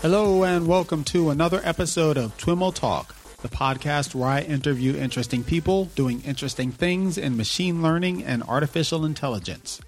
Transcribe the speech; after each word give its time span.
Hello, 0.00 0.44
and 0.44 0.68
welcome 0.68 1.02
to 1.04 1.30
another 1.30 1.60
episode 1.64 2.16
of 2.16 2.36
TWIML 2.38 2.72
Talk, 2.72 3.16
the 3.42 3.48
podcast 3.48 4.14
where 4.14 4.28
I 4.28 4.42
interview 4.42 4.94
interesting 4.96 5.42
people 5.42 5.86
doing 5.96 6.22
interesting 6.22 6.70
things 6.70 7.18
in 7.18 7.36
machine 7.36 7.82
learning 7.82 8.22
and 8.22 8.44
artificial 8.44 9.04
intelligence. 9.04 9.80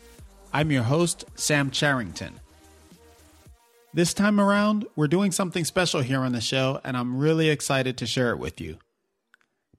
I'm 0.53 0.73
your 0.73 0.83
host, 0.83 1.25
Sam 1.37 1.71
Charrington. 1.71 2.41
This 3.93 4.13
time 4.13 4.41
around, 4.41 4.87
we're 4.97 5.07
doing 5.07 5.31
something 5.31 5.65
special 5.65 6.01
here 6.01 6.23
on 6.23 6.33
the 6.33 6.41
show, 6.41 6.81
and 6.83 6.97
I'm 6.97 7.19
really 7.19 7.51
excited 7.51 7.97
to 7.99 8.07
share 8.07 8.31
it 8.31 8.41
with 8.41 8.61
you. 8.61 8.79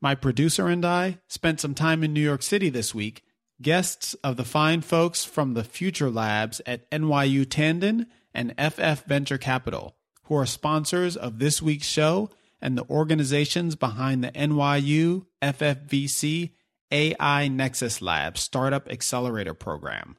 My 0.05 0.13
producer 0.13 0.67
and 0.67 0.85
I 0.85 1.17
spent 1.27 1.59
some 1.59 1.73
time 1.73 2.03
in 2.03 2.13
New 2.13 2.21
York 2.21 2.43
City 2.43 2.69
this 2.69 2.93
week, 2.93 3.23
guests 3.59 4.13
of 4.23 4.37
the 4.37 4.45
fine 4.45 4.81
folks 4.81 5.25
from 5.25 5.55
the 5.55 5.63
Future 5.63 6.11
Labs 6.11 6.61
at 6.67 6.87
NYU 6.91 7.43
Tandon 7.43 8.05
and 8.31 8.53
FF 8.59 9.03
Venture 9.05 9.39
Capital 9.39 9.95
who 10.25 10.35
are 10.35 10.45
sponsors 10.45 11.17
of 11.17 11.39
this 11.39 11.59
week's 11.59 11.87
show 11.87 12.29
and 12.61 12.77
the 12.77 12.87
organizations 12.87 13.75
behind 13.75 14.23
the 14.23 14.29
NYU 14.33 15.25
FFVC 15.41 16.51
AI 16.91 17.47
Nexus 17.47 17.99
Lab 17.99 18.37
Startup 18.37 18.87
Accelerator 18.87 19.55
Program. 19.55 20.17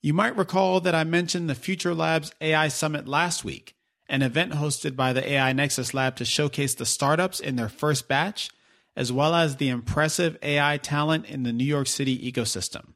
You 0.00 0.14
might 0.14 0.36
recall 0.36 0.78
that 0.78 0.94
I 0.94 1.02
mentioned 1.02 1.50
the 1.50 1.56
Future 1.56 1.92
Labs 1.92 2.30
AI 2.40 2.68
Summit 2.68 3.08
last 3.08 3.44
week, 3.44 3.74
an 4.14 4.22
event 4.22 4.52
hosted 4.52 4.96
by 4.96 5.12
the 5.12 5.32
AI 5.32 5.52
Nexus 5.52 5.92
Lab 5.92 6.16
to 6.16 6.24
showcase 6.24 6.74
the 6.74 6.86
startups 6.86 7.40
in 7.40 7.56
their 7.56 7.68
first 7.68 8.08
batch, 8.08 8.50
as 8.96 9.12
well 9.12 9.34
as 9.34 9.56
the 9.56 9.68
impressive 9.68 10.38
AI 10.42 10.78
talent 10.78 11.26
in 11.26 11.42
the 11.42 11.52
New 11.52 11.64
York 11.64 11.86
City 11.86 12.18
ecosystem. 12.30 12.94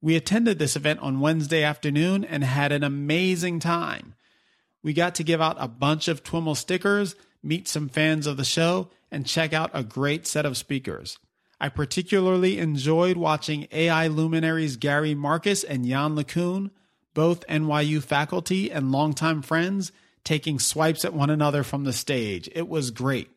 We 0.00 0.16
attended 0.16 0.58
this 0.58 0.76
event 0.76 1.00
on 1.00 1.20
Wednesday 1.20 1.62
afternoon 1.62 2.24
and 2.24 2.42
had 2.42 2.72
an 2.72 2.82
amazing 2.82 3.60
time 3.60 4.14
we 4.82 4.92
got 4.92 5.14
to 5.16 5.24
give 5.24 5.40
out 5.40 5.56
a 5.58 5.68
bunch 5.68 6.08
of 6.08 6.22
TWIML 6.22 6.56
stickers, 6.56 7.14
meet 7.42 7.68
some 7.68 7.88
fans 7.88 8.26
of 8.26 8.36
the 8.36 8.44
show, 8.44 8.90
and 9.10 9.26
check 9.26 9.52
out 9.52 9.70
a 9.74 9.84
great 9.84 10.26
set 10.26 10.46
of 10.46 10.56
speakers. 10.56 11.18
I 11.60 11.68
particularly 11.68 12.58
enjoyed 12.58 13.18
watching 13.18 13.68
AI 13.70 14.06
luminaries 14.06 14.76
Gary 14.76 15.14
Marcus 15.14 15.62
and 15.62 15.84
Yann 15.84 16.16
LeCun, 16.16 16.70
both 17.12 17.46
NYU 17.48 18.02
faculty 18.02 18.70
and 18.70 18.92
longtime 18.92 19.42
friends, 19.42 19.92
taking 20.24 20.58
swipes 20.58 21.04
at 21.04 21.14
one 21.14 21.30
another 21.30 21.62
from 21.62 21.84
the 21.84 21.92
stage. 21.92 22.48
It 22.54 22.68
was 22.68 22.90
great. 22.90 23.30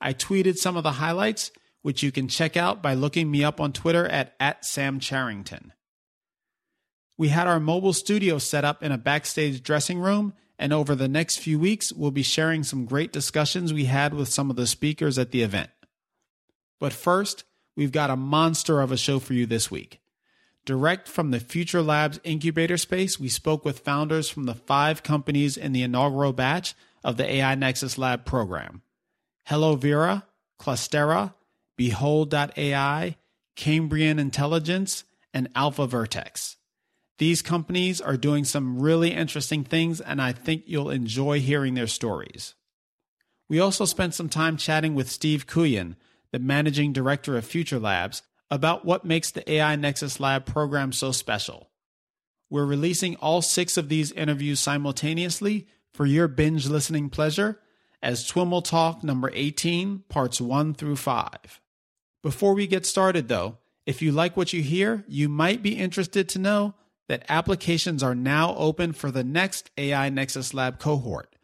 I 0.00 0.14
tweeted 0.14 0.56
some 0.56 0.76
of 0.76 0.82
the 0.82 0.92
highlights, 0.92 1.50
which 1.82 2.02
you 2.02 2.12
can 2.12 2.28
check 2.28 2.56
out 2.56 2.82
by 2.82 2.94
looking 2.94 3.30
me 3.30 3.44
up 3.44 3.60
on 3.60 3.72
Twitter 3.72 4.06
at, 4.06 4.34
at 4.38 4.64
Sam 4.64 5.00
Charrington. 5.00 5.72
We 7.16 7.28
had 7.28 7.46
our 7.46 7.58
mobile 7.58 7.92
studio 7.92 8.38
set 8.38 8.64
up 8.64 8.82
in 8.82 8.92
a 8.92 8.98
backstage 8.98 9.62
dressing 9.62 9.98
room 9.98 10.34
and 10.58 10.72
over 10.72 10.94
the 10.94 11.08
next 11.08 11.38
few 11.38 11.58
weeks, 11.58 11.92
we'll 11.92 12.10
be 12.10 12.22
sharing 12.22 12.64
some 12.64 12.84
great 12.84 13.12
discussions 13.12 13.72
we 13.72 13.84
had 13.84 14.12
with 14.12 14.28
some 14.28 14.50
of 14.50 14.56
the 14.56 14.66
speakers 14.66 15.18
at 15.18 15.30
the 15.30 15.42
event. 15.42 15.70
But 16.80 16.92
first, 16.92 17.44
we've 17.76 17.92
got 17.92 18.10
a 18.10 18.16
monster 18.16 18.80
of 18.80 18.90
a 18.90 18.96
show 18.96 19.20
for 19.20 19.34
you 19.34 19.46
this 19.46 19.70
week. 19.70 20.00
Direct 20.68 21.08
from 21.08 21.30
the 21.30 21.40
Future 21.40 21.80
Labs 21.80 22.20
incubator 22.24 22.76
space, 22.76 23.18
we 23.18 23.30
spoke 23.30 23.64
with 23.64 23.78
founders 23.78 24.28
from 24.28 24.44
the 24.44 24.54
five 24.54 25.02
companies 25.02 25.56
in 25.56 25.72
the 25.72 25.82
inaugural 25.82 26.34
batch 26.34 26.74
of 27.02 27.16
the 27.16 27.24
AI 27.24 27.54
Nexus 27.54 27.96
Lab 27.96 28.26
program 28.26 28.82
Hello 29.46 29.76
Vera, 29.76 30.26
Clustera, 30.60 31.32
Behold.ai, 31.78 33.16
Cambrian 33.56 34.18
Intelligence, 34.18 35.04
and 35.32 35.48
Alpha 35.54 35.86
Vertex. 35.86 36.58
These 37.16 37.40
companies 37.40 38.02
are 38.02 38.18
doing 38.18 38.44
some 38.44 38.78
really 38.78 39.14
interesting 39.14 39.64
things, 39.64 40.02
and 40.02 40.20
I 40.20 40.32
think 40.32 40.64
you'll 40.66 40.90
enjoy 40.90 41.40
hearing 41.40 41.72
their 41.72 41.86
stories. 41.86 42.54
We 43.48 43.58
also 43.58 43.86
spent 43.86 44.12
some 44.12 44.28
time 44.28 44.58
chatting 44.58 44.94
with 44.94 45.10
Steve 45.10 45.46
Kuyan, 45.46 45.96
the 46.30 46.38
managing 46.38 46.92
director 46.92 47.38
of 47.38 47.46
Future 47.46 47.78
Labs, 47.78 48.20
about 48.50 48.84
what 48.84 49.04
makes 49.04 49.30
the 49.30 49.50
AI 49.50 49.76
Nexus 49.76 50.20
Lab 50.20 50.46
program 50.46 50.92
so 50.92 51.12
special. 51.12 51.70
We're 52.50 52.64
releasing 52.64 53.16
all 53.16 53.42
six 53.42 53.76
of 53.76 53.88
these 53.88 54.12
interviews 54.12 54.60
simultaneously 54.60 55.66
for 55.92 56.06
your 56.06 56.28
binge 56.28 56.66
listening 56.66 57.10
pleasure 57.10 57.60
as 58.02 58.30
TWIML 58.30 58.64
Talk 58.64 59.04
number 59.04 59.30
18, 59.34 60.04
parts 60.08 60.40
1 60.40 60.74
through 60.74 60.96
5. 60.96 61.60
Before 62.22 62.54
we 62.54 62.66
get 62.66 62.86
started, 62.86 63.28
though, 63.28 63.58
if 63.86 64.00
you 64.00 64.12
like 64.12 64.36
what 64.36 64.52
you 64.52 64.62
hear, 64.62 65.04
you 65.08 65.28
might 65.28 65.62
be 65.62 65.76
interested 65.76 66.28
to 66.30 66.38
know 66.38 66.74
that 67.08 67.24
applications 67.28 68.02
are 68.02 68.14
now 68.14 68.54
open 68.56 68.92
for 68.92 69.10
the 69.10 69.24
next 69.24 69.70
AI 69.76 70.08
Nexus 70.10 70.54
Lab 70.54 70.78
cohort. 70.78 71.34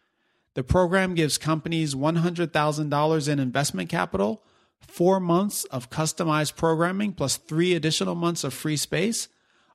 The 0.54 0.62
program 0.62 1.14
gives 1.14 1.38
companies 1.38 1.94
$100,000 1.94 3.28
in 3.28 3.38
investment 3.38 3.88
capital, 3.88 4.42
four 4.80 5.20
months 5.20 5.64
of 5.66 5.90
customized 5.90 6.56
programming, 6.56 7.12
plus 7.12 7.36
three 7.36 7.74
additional 7.74 8.14
months 8.14 8.44
of 8.44 8.54
free 8.54 8.76
space, 8.76 9.28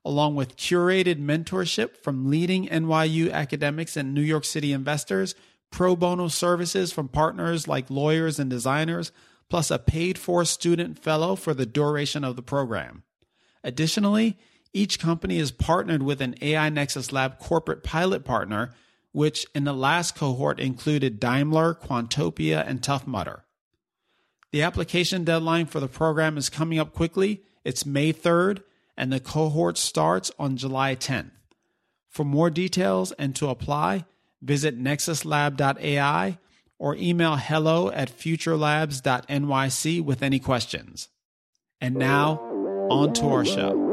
along 0.06 0.36
with 0.36 0.56
curated 0.56 1.24
mentorship 1.24 1.98
from 1.98 2.30
leading 2.30 2.68
NYU 2.68 3.32
academics 3.32 3.98
and 3.98 4.14
New 4.14 4.22
York 4.22 4.46
City 4.46 4.72
investors, 4.72 5.36
pro 5.72 5.96
bono 5.96 6.28
services 6.28 6.92
from 6.92 7.08
partners 7.08 7.68
like 7.68 7.90
lawyers 7.90 8.40
and 8.40 8.50
designers, 8.50 9.12
plus 9.50 9.72
a 9.72 9.80
paid 9.80 10.18
for 10.18 10.46
student 10.46 10.98
fellow 10.98 11.36
for 11.36 11.54
the 11.54 11.66
duration 11.66 12.24
of 12.24 12.36
the 12.36 12.42
program. 12.42 13.04
Additionally, 13.64 14.38
each 14.74 15.00
company 15.00 15.38
is 15.38 15.52
partnered 15.52 16.04
with 16.04 16.22
an 16.22 16.36
AI 16.42 16.70
Nexus 16.70 17.12
Lab 17.12 17.40
corporate 17.40 17.84
pilot 17.84 18.24
partner, 18.24 18.74
which 19.12 19.46
in 19.56 19.64
the 19.64 19.74
last 19.74 20.16
cohort 20.16 20.60
included 20.60 21.20
Daimler, 21.20 21.74
Quantopian, 21.74 22.66
and 22.68 22.84
Tough 22.84 23.08
Mudder. 23.08 23.44
The 24.52 24.64
application 24.64 25.24
deadline 25.24 25.68
for 25.68 25.80
the 25.80 25.88
program 25.88 26.38
is 26.38 26.50
coming 26.50 26.80
up 26.80 26.94
quickly. 26.94 27.44
It's 27.64 27.86
May 27.86 28.12
3rd, 28.14 28.64
and 28.98 29.14
the 29.14 29.20
cohort 29.20 29.78
starts 29.78 30.32
on 30.40 30.58
July 30.58 30.96
10th. 30.96 31.32
For 32.10 32.24
more 32.24 32.50
details 32.50 33.12
and 33.14 33.36
to 33.36 33.50
apply, 33.50 34.06
visit 34.42 34.82
nexuslab.ai 34.82 36.38
or 36.80 36.96
email 36.96 37.36
hello 37.36 37.92
at 37.92 38.10
futurelabs.nyc 38.10 40.04
with 40.04 40.24
any 40.24 40.40
questions. 40.40 41.10
And 41.80 41.96
now, 41.96 42.40
on 42.90 43.14
to 43.14 43.28
our 43.28 43.46
show. 43.46 43.88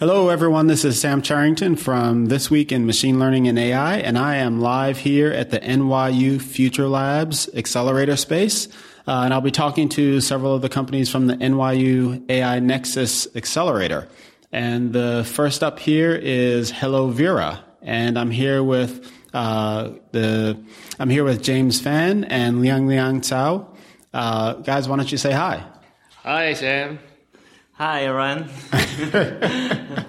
Hello, 0.00 0.28
everyone. 0.28 0.68
This 0.68 0.84
is 0.84 1.00
Sam 1.00 1.22
Charrington 1.22 1.74
from 1.74 2.26
This 2.26 2.48
Week 2.48 2.70
in 2.70 2.86
Machine 2.86 3.18
Learning 3.18 3.48
and 3.48 3.58
AI, 3.58 3.96
and 3.96 4.16
I 4.16 4.36
am 4.36 4.60
live 4.60 4.96
here 4.96 5.32
at 5.32 5.50
the 5.50 5.58
NYU 5.58 6.40
Future 6.40 6.86
Labs 6.86 7.52
Accelerator 7.52 8.14
Space. 8.14 8.68
Uh, 9.08 9.22
and 9.24 9.34
I'll 9.34 9.40
be 9.40 9.50
talking 9.50 9.88
to 9.88 10.20
several 10.20 10.54
of 10.54 10.62
the 10.62 10.68
companies 10.68 11.10
from 11.10 11.26
the 11.26 11.34
NYU 11.34 12.24
AI 12.30 12.60
Nexus 12.60 13.26
Accelerator. 13.34 14.06
And 14.52 14.92
the 14.92 15.28
first 15.28 15.64
up 15.64 15.80
here 15.80 16.14
is 16.14 16.70
Hello 16.70 17.10
Vera, 17.10 17.64
and 17.82 18.16
I'm 18.16 18.30
here 18.30 18.62
with 18.62 19.12
uh, 19.34 19.90
the 20.12 20.56
I'm 21.00 21.10
here 21.10 21.24
with 21.24 21.42
James 21.42 21.80
Fan 21.80 22.22
and 22.22 22.60
Liang 22.60 22.86
Liang 22.86 23.20
Cao. 23.20 23.66
Uh, 24.14 24.52
guys, 24.52 24.88
why 24.88 24.94
don't 24.94 25.10
you 25.10 25.18
say 25.18 25.32
hi? 25.32 25.64
Hi, 26.22 26.52
Sam. 26.52 27.00
Hi, 27.78 28.06
everyone. 28.06 28.48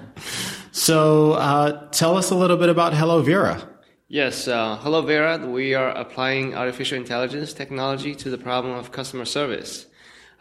so, 0.71 1.33
uh, 1.33 1.87
tell 1.91 2.17
us 2.17 2.31
a 2.31 2.35
little 2.35 2.57
bit 2.57 2.69
about 2.69 2.95
Hello 2.95 3.21
Vera. 3.21 3.69
Yes, 4.07 4.47
uh, 4.47 4.77
Hello 4.77 5.03
Vera, 5.03 5.37
we 5.45 5.75
are 5.75 5.89
applying 5.89 6.55
artificial 6.55 6.97
intelligence 6.97 7.53
technology 7.53 8.15
to 8.15 8.31
the 8.31 8.39
problem 8.39 8.73
of 8.73 8.91
customer 8.91 9.23
service. 9.23 9.85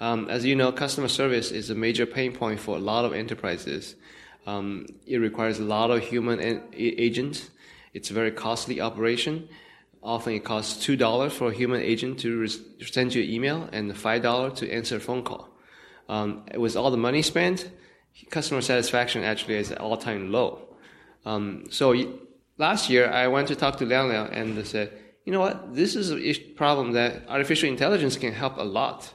Um, 0.01 0.31
as 0.31 0.47
you 0.47 0.57
know, 0.57 0.73
customer 0.73 1.09
service 1.09 1.51
is 1.51 1.69
a 1.69 1.75
major 1.75 2.07
pain 2.07 2.33
point 2.33 2.61
for 2.61 2.79
a 2.79 2.81
lot 2.81 3.05
of 3.05 3.13
enterprises. 3.13 3.95
Um, 4.47 4.87
it 5.07 5.19
requires 5.19 5.59
a 5.59 5.65
lot 5.65 5.91
of 5.91 6.03
human 6.03 6.63
agents. 6.73 7.51
It's 7.93 8.11
a 8.11 8.15
very 8.15 8.31
costly 8.31 8.81
operation. 8.81 9.51
Often 10.03 10.33
it 10.33 10.45
costs 10.45 10.87
$2 10.87 11.31
for 11.33 11.51
a 11.51 11.55
human 11.55 11.83
agent 11.83 12.21
to 12.21 12.49
send 12.49 13.15
you 13.15 13.23
an 13.23 13.29
email 13.29 13.69
and 13.71 13.93
$5 13.93 14.57
to 14.57 14.73
answer 14.73 14.97
a 14.97 15.01
phone 15.01 15.23
call 15.23 15.48
um, 16.09 16.45
with 16.57 16.77
all 16.77 16.91
the 16.91 16.97
money 16.97 17.23
spent, 17.23 17.71
customer 18.31 18.61
satisfaction 18.61 19.25
actually 19.25 19.57
is 19.57 19.71
at 19.71 19.81
all-time 19.81 20.33
low. 20.33 20.69
Um, 21.25 21.65
so 21.71 21.95
last 22.57 22.91
year, 22.91 23.11
I 23.11 23.29
went 23.29 23.49
to 23.49 23.57
talk 23.57 23.77
to 23.79 23.87
Liang 23.87 24.09
Liang 24.09 24.29
and 24.33 24.67
said, 24.67 24.93
you 25.25 25.33
know 25.33 25.41
what, 25.41 25.75
this 25.75 25.95
is 25.95 26.11
a 26.13 26.35
problem 26.55 26.93
that 26.93 27.29
artificial 27.29 27.69
intelligence 27.69 28.17
can 28.17 28.33
help 28.33 28.57
a 28.57 28.65
lot. 28.65 29.13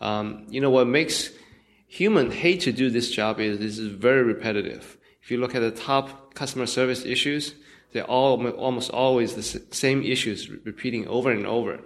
Um, 0.00 0.46
you 0.48 0.60
know, 0.60 0.70
what 0.70 0.88
makes 0.88 1.30
human 1.86 2.30
hate 2.30 2.62
to 2.62 2.72
do 2.72 2.90
this 2.90 3.10
job 3.10 3.38
is 3.38 3.58
this 3.58 3.78
is 3.78 3.88
very 3.88 4.22
repetitive. 4.22 4.98
if 5.22 5.30
you 5.30 5.38
look 5.38 5.54
at 5.54 5.60
the 5.60 5.70
top 5.70 6.34
customer 6.34 6.66
service 6.66 7.04
issues, 7.04 7.54
they're 7.92 8.10
all 8.10 8.44
almost 8.56 8.90
always 8.90 9.34
the 9.34 9.42
same 9.70 10.02
issues 10.02 10.48
repeating 10.48 11.06
over 11.06 11.30
and 11.30 11.46
over. 11.46 11.78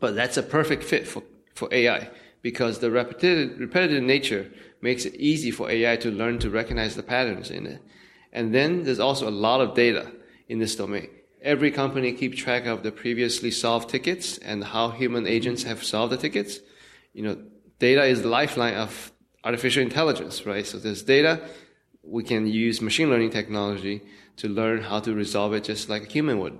But 0.00 0.14
that's 0.14 0.36
a 0.36 0.42
perfect 0.42 0.82
fit 0.82 1.06
for, 1.06 1.22
for 1.54 1.68
AI 1.72 2.10
because 2.44 2.80
the 2.80 2.90
repetitive, 2.90 3.58
repetitive 3.58 4.02
nature 4.02 4.50
makes 4.82 5.06
it 5.06 5.14
easy 5.14 5.50
for 5.50 5.70
AI 5.70 5.96
to 5.96 6.10
learn 6.10 6.38
to 6.38 6.50
recognize 6.50 6.94
the 6.94 7.02
patterns 7.02 7.50
in 7.50 7.66
it. 7.66 7.80
And 8.34 8.54
then 8.54 8.84
there's 8.84 9.00
also 9.00 9.26
a 9.26 9.40
lot 9.48 9.62
of 9.62 9.74
data 9.74 10.12
in 10.46 10.58
this 10.58 10.76
domain. 10.76 11.08
Every 11.40 11.70
company 11.70 12.12
keeps 12.12 12.36
track 12.38 12.66
of 12.66 12.82
the 12.82 12.92
previously 12.92 13.50
solved 13.50 13.88
tickets 13.88 14.36
and 14.36 14.62
how 14.62 14.90
human 14.90 15.26
agents 15.26 15.62
have 15.62 15.82
solved 15.82 16.12
the 16.12 16.18
tickets. 16.18 16.58
You 17.14 17.22
know, 17.22 17.42
data 17.78 18.04
is 18.04 18.20
the 18.20 18.28
lifeline 18.28 18.74
of 18.74 19.10
artificial 19.42 19.82
intelligence, 19.82 20.44
right? 20.44 20.66
So 20.66 20.78
there's 20.78 21.02
data. 21.02 21.48
We 22.02 22.24
can 22.24 22.46
use 22.46 22.82
machine 22.82 23.08
learning 23.08 23.30
technology 23.30 24.02
to 24.36 24.48
learn 24.50 24.82
how 24.82 25.00
to 25.00 25.14
resolve 25.14 25.54
it 25.54 25.64
just 25.64 25.88
like 25.88 26.02
a 26.02 26.12
human 26.12 26.40
would. 26.40 26.58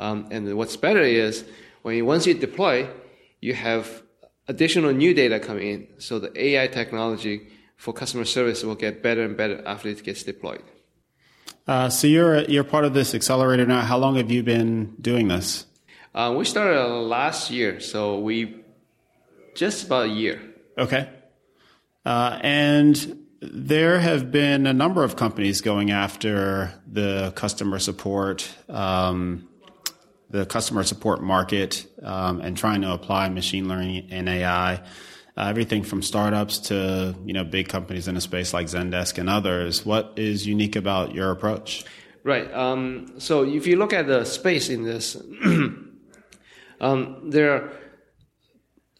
Um, 0.00 0.26
and 0.32 0.56
what's 0.56 0.76
better 0.76 1.02
is 1.02 1.44
when 1.82 1.94
you, 1.94 2.04
once 2.04 2.26
you 2.26 2.34
deploy, 2.34 2.88
you 3.40 3.54
have 3.54 4.02
additional 4.48 4.92
new 4.92 5.14
data 5.14 5.40
coming 5.40 5.68
in. 5.68 5.88
So 5.98 6.18
the 6.18 6.32
AI 6.38 6.66
technology 6.68 7.48
for 7.76 7.92
customer 7.92 8.24
service 8.24 8.62
will 8.62 8.74
get 8.74 9.02
better 9.02 9.22
and 9.22 9.36
better 9.36 9.62
after 9.66 9.88
it 9.88 10.02
gets 10.02 10.22
deployed. 10.22 10.62
Uh, 11.66 11.88
so 11.88 12.06
you're 12.06 12.42
you're 12.42 12.64
part 12.64 12.84
of 12.84 12.92
this 12.92 13.14
accelerator 13.14 13.66
now. 13.66 13.80
How 13.80 13.96
long 13.96 14.16
have 14.16 14.30
you 14.30 14.42
been 14.42 14.94
doing 15.00 15.28
this? 15.28 15.66
Uh, 16.14 16.34
we 16.36 16.44
started 16.44 16.86
last 16.86 17.50
year, 17.50 17.80
so 17.80 18.18
we 18.20 18.62
just 19.54 19.86
about 19.86 20.06
a 20.06 20.08
year. 20.08 20.40
Okay, 20.76 21.08
uh, 22.04 22.38
and 22.42 23.18
there 23.40 23.98
have 23.98 24.30
been 24.30 24.66
a 24.66 24.72
number 24.72 25.04
of 25.04 25.16
companies 25.16 25.60
going 25.60 25.90
after 25.90 26.72
the 26.86 27.32
customer 27.34 27.78
support, 27.78 28.48
um, 28.68 29.48
the 30.34 30.44
customer 30.44 30.82
support 30.82 31.22
market, 31.22 31.86
um, 32.02 32.40
and 32.40 32.56
trying 32.56 32.82
to 32.82 32.90
apply 32.90 33.28
machine 33.28 33.68
learning 33.68 34.08
and 34.10 34.28
AI 34.28 34.82
uh, 35.36 35.46
everything 35.48 35.84
from 35.84 36.02
startups 36.02 36.58
to 36.58 37.14
you 37.24 37.32
know 37.32 37.44
big 37.44 37.68
companies 37.68 38.08
in 38.08 38.16
a 38.16 38.20
space 38.20 38.52
like 38.52 38.66
Zendesk 38.66 39.18
and 39.18 39.30
others. 39.30 39.86
What 39.86 40.12
is 40.16 40.44
unique 40.44 40.74
about 40.74 41.14
your 41.14 41.30
approach? 41.30 41.84
Right. 42.24 42.52
Um, 42.52 43.14
so 43.18 43.44
if 43.44 43.66
you 43.68 43.76
look 43.76 43.92
at 43.92 44.08
the 44.08 44.24
space 44.24 44.70
in 44.70 44.82
this, 44.82 45.16
um, 46.80 47.30
there 47.30 47.52
are 47.52 47.72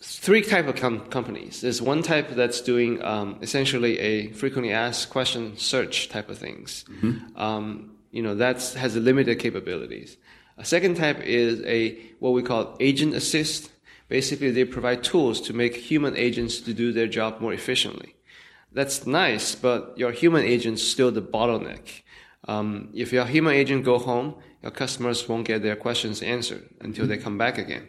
three 0.01 0.43
type 0.43 0.69
of 0.69 0.77
com- 0.77 1.07
companies. 1.09 1.63
There's 1.63 1.83
one 1.83 2.03
type 2.03 2.29
that's 2.31 2.61
doing 2.61 3.03
um, 3.03 3.39
essentially 3.43 3.99
a 3.99 4.31
frequently 4.33 4.73
asked 4.73 5.11
question 5.11 5.57
search 5.57 6.11
type 6.11 6.29
of 6.29 6.39
things. 6.39 6.85
Mm-hmm. 6.89 7.37
Um, 7.37 7.97
you 8.13 8.23
know 8.23 8.37
that 8.37 8.63
has 8.75 8.95
limited 8.97 9.41
capabilities. 9.41 10.17
A 10.57 10.65
second 10.65 10.97
type 10.97 11.21
is 11.21 11.61
a 11.63 11.99
what 12.19 12.33
we 12.33 12.43
call 12.43 12.77
agent 12.81 13.15
assist 13.15 13.71
Basically, 14.09 14.51
they 14.51 14.65
provide 14.65 15.03
tools 15.03 15.41
to 15.43 15.53
make 15.53 15.75
human 15.75 16.17
agents 16.17 16.61
to 16.61 16.75
do 16.75 16.93
their 16.93 17.07
job 17.07 17.41
more 17.41 17.53
efficiently. 17.53 18.15
That's 18.73 19.07
nice, 19.07 19.55
but 19.55 19.95
your 19.97 20.13
human 20.13 20.45
agent's 20.45 20.83
still 20.83 21.11
the 21.11 21.23
bottleneck. 21.23 22.03
Um, 22.47 22.91
if 22.93 23.13
your 23.13 23.25
human 23.25 23.55
agent 23.55 23.85
go 23.85 23.99
home, 23.99 24.35
your 24.63 24.73
customers 24.73 25.29
won't 25.29 25.47
get 25.47 25.63
their 25.63 25.77
questions 25.77 26.21
answered 26.23 26.69
until 26.81 27.07
they 27.07 27.17
come 27.17 27.39
back 27.39 27.57
again. 27.57 27.89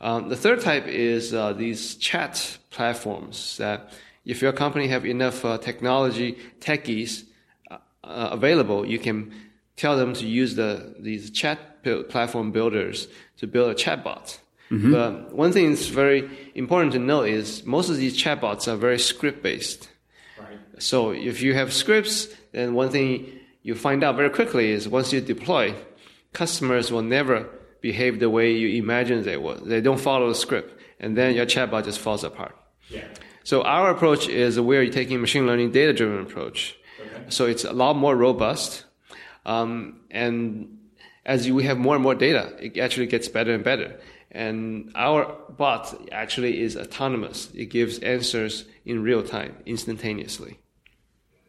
Um, 0.00 0.28
the 0.28 0.36
third 0.36 0.60
type 0.60 0.86
is 0.86 1.34
uh, 1.34 1.52
these 1.52 1.96
chat 1.96 2.58
platforms 2.70 3.56
that 3.58 3.92
if 4.24 4.40
your 4.40 4.52
company 4.52 4.88
have 4.88 5.04
enough 5.04 5.44
uh, 5.44 5.58
technology 5.58 6.38
techies 6.60 7.24
uh, 7.70 7.76
uh 8.02 8.30
available, 8.32 8.86
you 8.86 8.98
can 8.98 9.32
tell 9.76 9.96
them 9.96 10.14
to 10.14 10.26
use 10.26 10.54
the 10.54 10.94
these 10.98 11.30
chat 11.30 11.82
platform 12.08 12.52
builders 12.52 13.08
to 13.38 13.46
build 13.46 13.70
a 13.70 13.74
chatbot. 13.74 14.38
Mm-hmm. 14.70 14.92
But 14.92 15.34
one 15.34 15.52
thing 15.52 15.70
that's 15.70 15.88
very 15.88 16.30
important 16.54 16.92
to 16.92 16.98
know 16.98 17.22
is 17.22 17.64
most 17.66 17.90
of 17.90 17.96
these 17.96 18.20
chatbots 18.20 18.68
are 18.68 18.76
very 18.76 18.98
script 18.98 19.42
based. 19.42 19.90
Right. 20.38 20.58
So 20.78 21.10
if 21.10 21.42
you 21.42 21.54
have 21.54 21.72
scripts, 21.72 22.28
then 22.52 22.74
one 22.74 22.88
thing 22.88 23.40
you 23.62 23.74
find 23.74 24.02
out 24.02 24.16
very 24.16 24.30
quickly 24.30 24.70
is 24.70 24.88
once 24.88 25.12
you 25.12 25.20
deploy, 25.20 25.74
customers 26.32 26.90
will 26.90 27.02
never 27.02 27.48
behave 27.82 28.20
the 28.20 28.30
way 28.30 28.52
you 28.52 28.82
imagine 28.82 29.22
they 29.24 29.36
would. 29.36 29.64
They 29.64 29.80
don't 29.80 30.00
follow 30.00 30.28
the 30.28 30.34
script, 30.34 30.80
and 30.98 31.16
then 31.16 31.34
your 31.34 31.46
chatbot 31.46 31.84
just 31.84 31.98
falls 31.98 32.24
apart. 32.24 32.56
Yeah. 32.88 33.04
So 33.44 33.62
our 33.62 33.90
approach 33.90 34.28
is 34.28 34.58
we're 34.58 34.88
taking 34.88 35.20
machine 35.20 35.46
learning 35.46 35.72
data 35.72 35.92
driven 35.92 36.20
approach. 36.22 36.76
Okay. 37.00 37.24
So 37.28 37.46
it's 37.46 37.64
a 37.64 37.72
lot 37.72 37.96
more 37.96 38.16
robust, 38.16 38.84
um, 39.44 40.00
and 40.10 40.78
as 41.24 41.50
we 41.50 41.64
have 41.64 41.78
more 41.78 41.94
and 41.94 42.02
more 42.02 42.14
data, 42.14 42.52
it 42.60 42.78
actually 42.78 43.06
gets 43.06 43.28
better 43.28 43.54
and 43.54 43.62
better. 43.62 43.98
And 44.30 44.90
our 44.94 45.36
bot 45.50 45.94
actually 46.10 46.60
is 46.62 46.76
autonomous. 46.76 47.50
It 47.54 47.66
gives 47.66 47.98
answers 47.98 48.64
in 48.84 49.02
real 49.02 49.22
time, 49.22 49.56
instantaneously. 49.66 50.58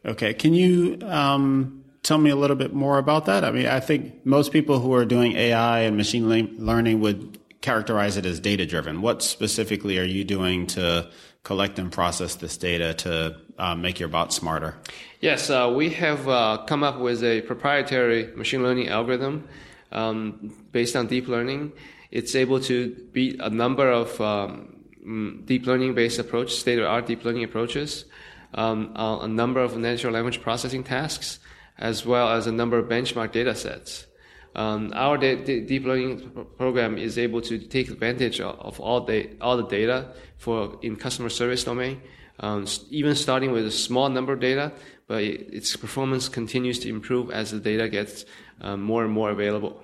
Okay. 0.04 0.34
Can 0.34 0.52
you 0.52 0.98
um, 1.02 1.84
tell 2.02 2.18
me 2.18 2.30
a 2.30 2.36
little 2.36 2.56
bit 2.56 2.74
more 2.74 2.98
about 2.98 3.24
that? 3.26 3.42
I 3.42 3.50
mean, 3.50 3.66
I 3.66 3.80
think 3.80 4.26
most 4.26 4.52
people 4.52 4.80
who 4.80 4.92
are 4.94 5.06
doing 5.06 5.32
AI 5.32 5.80
and 5.80 5.96
machine 5.96 6.28
learning 6.28 7.00
would 7.00 7.38
characterize 7.62 8.18
it 8.18 8.26
as 8.26 8.38
data 8.38 8.66
driven. 8.66 9.00
What 9.00 9.22
specifically 9.22 9.98
are 9.98 10.04
you 10.04 10.22
doing 10.22 10.66
to 10.68 11.10
collect 11.42 11.78
and 11.78 11.90
process 11.90 12.34
this 12.34 12.58
data 12.58 12.92
to 12.94 13.40
uh, 13.58 13.74
make 13.74 13.98
your 13.98 14.10
bot 14.10 14.34
smarter? 14.34 14.76
Yes, 15.24 15.48
uh, 15.48 15.72
we 15.74 15.88
have 15.88 16.28
uh, 16.28 16.64
come 16.66 16.84
up 16.84 16.98
with 16.98 17.24
a 17.24 17.40
proprietary 17.40 18.26
machine 18.36 18.62
learning 18.62 18.88
algorithm 18.88 19.48
um, 19.90 20.52
based 20.70 20.94
on 20.96 21.06
deep 21.06 21.28
learning 21.28 21.72
it's 22.10 22.34
able 22.34 22.60
to 22.60 22.94
beat 23.10 23.40
a 23.40 23.48
number 23.48 23.90
of 23.90 24.20
um, 24.20 24.84
mm, 25.02 25.46
deep 25.46 25.64
learning 25.64 25.94
based 25.94 26.18
approach, 26.18 26.52
state 26.52 26.78
of 26.78 26.84
art 26.84 27.06
deep 27.06 27.24
learning 27.24 27.42
approaches, 27.42 28.04
um, 28.52 28.92
a 28.96 29.26
number 29.26 29.60
of 29.60 29.78
natural 29.78 30.12
language 30.12 30.42
processing 30.42 30.84
tasks, 30.84 31.38
as 31.78 32.04
well 32.04 32.28
as 32.28 32.46
a 32.46 32.52
number 32.52 32.76
of 32.76 32.86
benchmark 32.90 33.32
data 33.32 33.54
sets. 33.54 34.06
Um, 34.54 34.92
our 34.94 35.16
deep 35.16 35.86
learning 35.86 36.46
program 36.58 36.98
is 36.98 37.16
able 37.16 37.40
to 37.40 37.58
take 37.58 37.88
advantage 37.88 38.40
of, 38.40 38.60
of 38.60 38.78
all, 38.78 39.00
the, 39.00 39.30
all 39.40 39.56
the 39.56 39.68
data 39.68 40.12
for 40.36 40.78
in 40.82 40.96
customer 40.96 41.30
service 41.30 41.64
domain, 41.64 42.02
um, 42.40 42.66
even 42.90 43.14
starting 43.14 43.52
with 43.52 43.66
a 43.66 43.70
small 43.70 44.08
number 44.08 44.32
of 44.32 44.40
data, 44.40 44.72
but 45.06 45.22
it, 45.22 45.52
its 45.52 45.76
performance 45.76 46.28
continues 46.28 46.78
to 46.80 46.88
improve 46.88 47.30
as 47.30 47.50
the 47.50 47.60
data 47.60 47.88
gets 47.88 48.24
um, 48.60 48.82
more 48.82 49.04
and 49.04 49.12
more 49.12 49.30
available. 49.30 49.82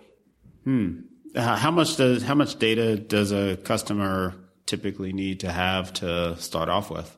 Hmm. 0.64 1.00
Uh, 1.34 1.56
how 1.56 1.70
much 1.70 1.96
does 1.96 2.22
how 2.22 2.34
much 2.34 2.58
data 2.58 2.96
does 2.96 3.30
a 3.32 3.56
customer 3.56 4.34
typically 4.66 5.12
need 5.12 5.40
to 5.40 5.52
have 5.52 5.92
to 5.94 6.36
start 6.38 6.68
off 6.68 6.90
with? 6.90 7.16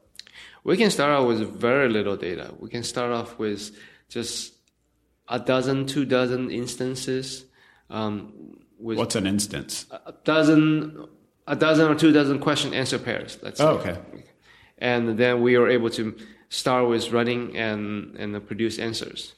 We 0.64 0.76
can 0.76 0.90
start 0.90 1.11
off 1.11 1.26
with 1.26 1.61
very 1.61 1.88
little 1.88 2.16
data. 2.16 2.54
We 2.59 2.68
can 2.68 2.82
start 2.82 3.11
off 3.11 3.38
with 3.38 3.76
just 4.09 4.54
a 5.28 5.38
dozen, 5.38 5.87
two 5.87 6.04
dozen 6.04 6.50
instances. 6.50 7.44
Um, 7.90 8.59
What's 8.78 9.14
an 9.14 9.26
instance? 9.26 9.87
A 9.90 10.12
dozen, 10.25 11.06
a 11.47 11.56
dozen 11.56 11.88
or 11.88 11.94
two 11.94 12.12
dozen 12.12 12.38
question 12.38 12.75
answer 12.75 12.99
pairs. 12.99 13.38
Let's 13.42 13.61
oh, 13.61 13.78
okay. 13.78 13.97
And 14.78 15.16
then 15.16 15.40
we 15.40 15.56
are 15.56 15.68
able 15.68 15.90
to 15.90 16.16
start 16.52 16.87
with 16.87 17.11
running 17.11 17.56
and 17.56 18.14
and 18.16 18.47
produce 18.47 18.78
answers. 18.78 19.35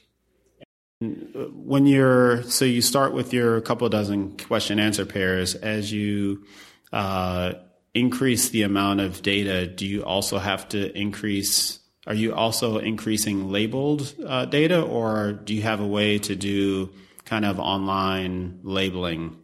When 1.01 1.85
you're 1.87 2.43
so 2.43 2.65
you 2.65 2.81
start 2.81 3.13
with 3.13 3.33
your 3.33 3.59
couple 3.61 3.87
dozen 3.89 4.37
question 4.37 4.79
answer 4.79 5.05
pairs 5.05 5.55
as 5.55 5.91
you 5.91 6.43
uh, 6.91 7.53
increase 7.93 8.49
the 8.49 8.63
amount 8.63 8.99
of 8.99 9.21
data. 9.21 9.65
Do 9.65 9.85
you 9.87 10.03
also 10.03 10.37
have 10.37 10.67
to 10.69 10.95
increase? 10.97 11.79
Are 12.05 12.13
you 12.13 12.35
also 12.35 12.77
increasing 12.77 13.49
labeled 13.49 14.13
uh, 14.25 14.45
data, 14.45 14.81
or 14.81 15.33
do 15.33 15.55
you 15.55 15.63
have 15.63 15.79
a 15.79 15.87
way 15.87 16.19
to 16.19 16.35
do 16.35 16.91
kind 17.23 17.45
of 17.45 17.59
online 17.59 18.59
labeling? 18.63 19.37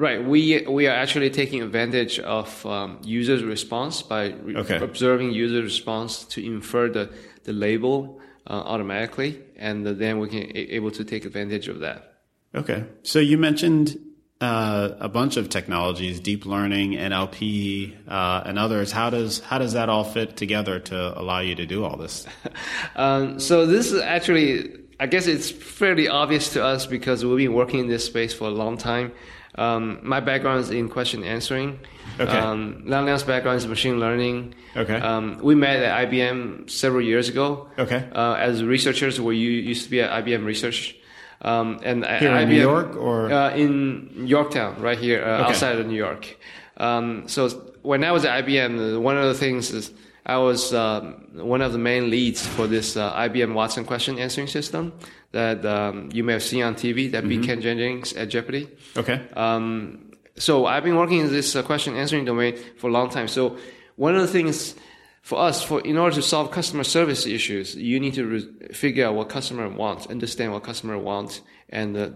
Right. 0.00 0.24
We 0.24 0.64
we 0.66 0.86
are 0.86 0.96
actually 0.96 1.28
taking 1.28 1.60
advantage 1.60 2.18
of 2.20 2.64
um, 2.64 3.00
users' 3.04 3.44
response 3.44 4.00
by 4.00 4.30
re- 4.30 4.56
okay. 4.56 4.78
observing 4.82 5.32
user 5.32 5.60
response 5.60 6.24
to 6.32 6.42
infer 6.42 6.88
the 6.88 7.10
the 7.44 7.52
label 7.52 8.18
uh, 8.46 8.54
automatically, 8.54 9.42
and 9.56 9.86
then 9.86 10.18
we 10.18 10.30
can 10.30 10.44
a- 10.56 10.74
able 10.74 10.90
to 10.92 11.04
take 11.04 11.26
advantage 11.26 11.68
of 11.68 11.80
that. 11.80 12.22
Okay, 12.54 12.86
so 13.02 13.18
you 13.18 13.36
mentioned 13.36 13.98
uh, 14.40 14.92
a 15.00 15.08
bunch 15.10 15.36
of 15.36 15.50
technologies, 15.50 16.18
deep 16.18 16.46
learning, 16.46 16.92
NLP, 16.92 17.94
uh, 18.08 18.42
and 18.46 18.58
others. 18.58 18.92
How 18.92 19.10
does 19.10 19.40
how 19.40 19.58
does 19.58 19.74
that 19.74 19.90
all 19.90 20.04
fit 20.04 20.34
together 20.34 20.80
to 20.80 21.20
allow 21.20 21.40
you 21.40 21.54
to 21.56 21.66
do 21.66 21.84
all 21.84 21.98
this? 21.98 22.26
um, 22.96 23.38
so 23.38 23.66
this 23.66 23.92
is 23.92 24.00
actually 24.00 24.80
I 24.98 25.08
guess 25.08 25.26
it's 25.26 25.50
fairly 25.50 26.08
obvious 26.08 26.54
to 26.54 26.64
us 26.64 26.86
because 26.86 27.22
we've 27.22 27.36
been 27.36 27.52
working 27.52 27.80
in 27.80 27.88
this 27.88 28.06
space 28.06 28.32
for 28.32 28.44
a 28.44 28.50
long 28.50 28.78
time. 28.78 29.12
Um, 29.56 29.98
my 30.02 30.20
background 30.20 30.60
is 30.60 30.70
in 30.70 30.88
question 30.88 31.24
answering. 31.24 31.80
Okay. 32.18 32.30
Um, 32.38 32.82
Liang's 32.86 33.22
background 33.24 33.58
is 33.58 33.66
machine 33.66 33.98
learning. 33.98 34.54
Okay. 34.76 34.94
Um, 34.96 35.38
we 35.42 35.54
met 35.54 35.82
at 35.82 36.08
IBM 36.08 36.70
several 36.70 37.02
years 37.04 37.28
ago. 37.28 37.68
Okay. 37.78 38.08
Uh, 38.14 38.34
as 38.34 38.62
researchers, 38.62 39.20
we 39.20 39.36
u- 39.36 39.50
used 39.50 39.84
to 39.84 39.90
be 39.90 40.00
at 40.00 40.10
IBM 40.24 40.44
Research. 40.44 40.94
Um, 41.42 41.80
and 41.82 42.04
Here 42.04 42.34
in 42.36 42.48
New 42.48 42.60
York 42.60 42.96
or- 42.96 43.32
uh, 43.32 43.50
in 43.54 44.26
Yorktown, 44.26 44.80
right 44.80 44.98
here 44.98 45.22
uh, 45.24 45.40
Okay. 45.40 45.48
outside 45.50 45.78
of 45.78 45.86
New 45.86 45.96
York. 45.96 46.36
Um, 46.76 47.24
so 47.28 47.48
when 47.82 48.04
I 48.04 48.12
was 48.12 48.24
at 48.24 48.44
IBM, 48.44 49.00
one 49.00 49.16
of 49.16 49.24
the 49.24 49.34
things 49.34 49.70
is 49.72 49.90
I 50.26 50.38
was 50.38 50.72
um, 50.74 51.26
one 51.32 51.62
of 51.62 51.72
the 51.72 51.78
main 51.78 52.10
leads 52.10 52.46
for 52.46 52.66
this 52.66 52.96
uh, 52.96 53.12
IBM 53.14 53.54
Watson 53.54 53.84
question 53.84 54.18
answering 54.18 54.46
system 54.46 54.92
that 55.32 55.64
um, 55.64 56.10
you 56.12 56.24
may 56.24 56.32
have 56.32 56.42
seen 56.42 56.62
on 56.62 56.74
TV 56.74 57.10
that 57.12 57.28
beat 57.28 57.44
Ken 57.44 57.60
Jennings 57.60 58.12
at 58.14 58.28
Jeopardy. 58.28 58.68
Okay. 58.96 59.20
Um, 59.34 60.12
so 60.36 60.66
I've 60.66 60.84
been 60.84 60.96
working 60.96 61.18
in 61.18 61.28
this 61.28 61.54
uh, 61.54 61.62
question 61.62 61.96
answering 61.96 62.24
domain 62.24 62.56
for 62.78 62.88
a 62.88 62.92
long 62.92 63.10
time. 63.10 63.28
So 63.28 63.58
one 63.96 64.14
of 64.14 64.22
the 64.22 64.28
things 64.28 64.74
for 65.22 65.38
us, 65.38 65.62
for 65.62 65.80
in 65.82 65.98
order 65.98 66.16
to 66.16 66.22
solve 66.22 66.50
customer 66.50 66.84
service 66.84 67.26
issues, 67.26 67.74
you 67.74 68.00
need 68.00 68.14
to 68.14 68.26
re- 68.26 68.68
figure 68.72 69.06
out 69.06 69.14
what 69.14 69.28
customer 69.28 69.68
wants, 69.68 70.06
understand 70.06 70.52
what 70.52 70.62
customer 70.62 70.98
wants, 70.98 71.42
and 71.70 71.94
the 71.94 72.10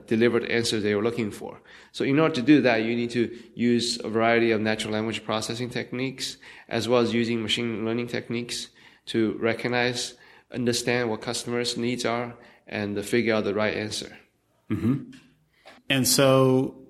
answer 0.50 0.80
they 0.80 0.94
were 0.94 1.02
looking 1.02 1.30
for. 1.30 1.60
So 1.92 2.04
in 2.04 2.18
order 2.18 2.34
to 2.34 2.42
do 2.42 2.60
that, 2.62 2.82
you 2.82 2.94
need 2.94 3.10
to 3.10 3.30
use 3.54 3.98
a 4.04 4.08
variety 4.08 4.50
of 4.50 4.60
natural 4.60 4.92
language 4.92 5.24
processing 5.24 5.70
techniques, 5.70 6.36
as 6.68 6.88
well 6.88 7.00
as 7.00 7.14
using 7.14 7.42
machine 7.42 7.84
learning 7.84 8.08
techniques 8.08 8.68
to 9.06 9.38
recognize, 9.40 10.14
understand 10.52 11.08
what 11.08 11.22
customers' 11.22 11.76
needs 11.76 12.04
are, 12.04 12.34
and 12.66 13.02
figure 13.04 13.34
out 13.34 13.44
the 13.44 13.54
right 13.54 13.74
answer. 13.74 14.16
And 15.88 16.06
so 16.08 16.86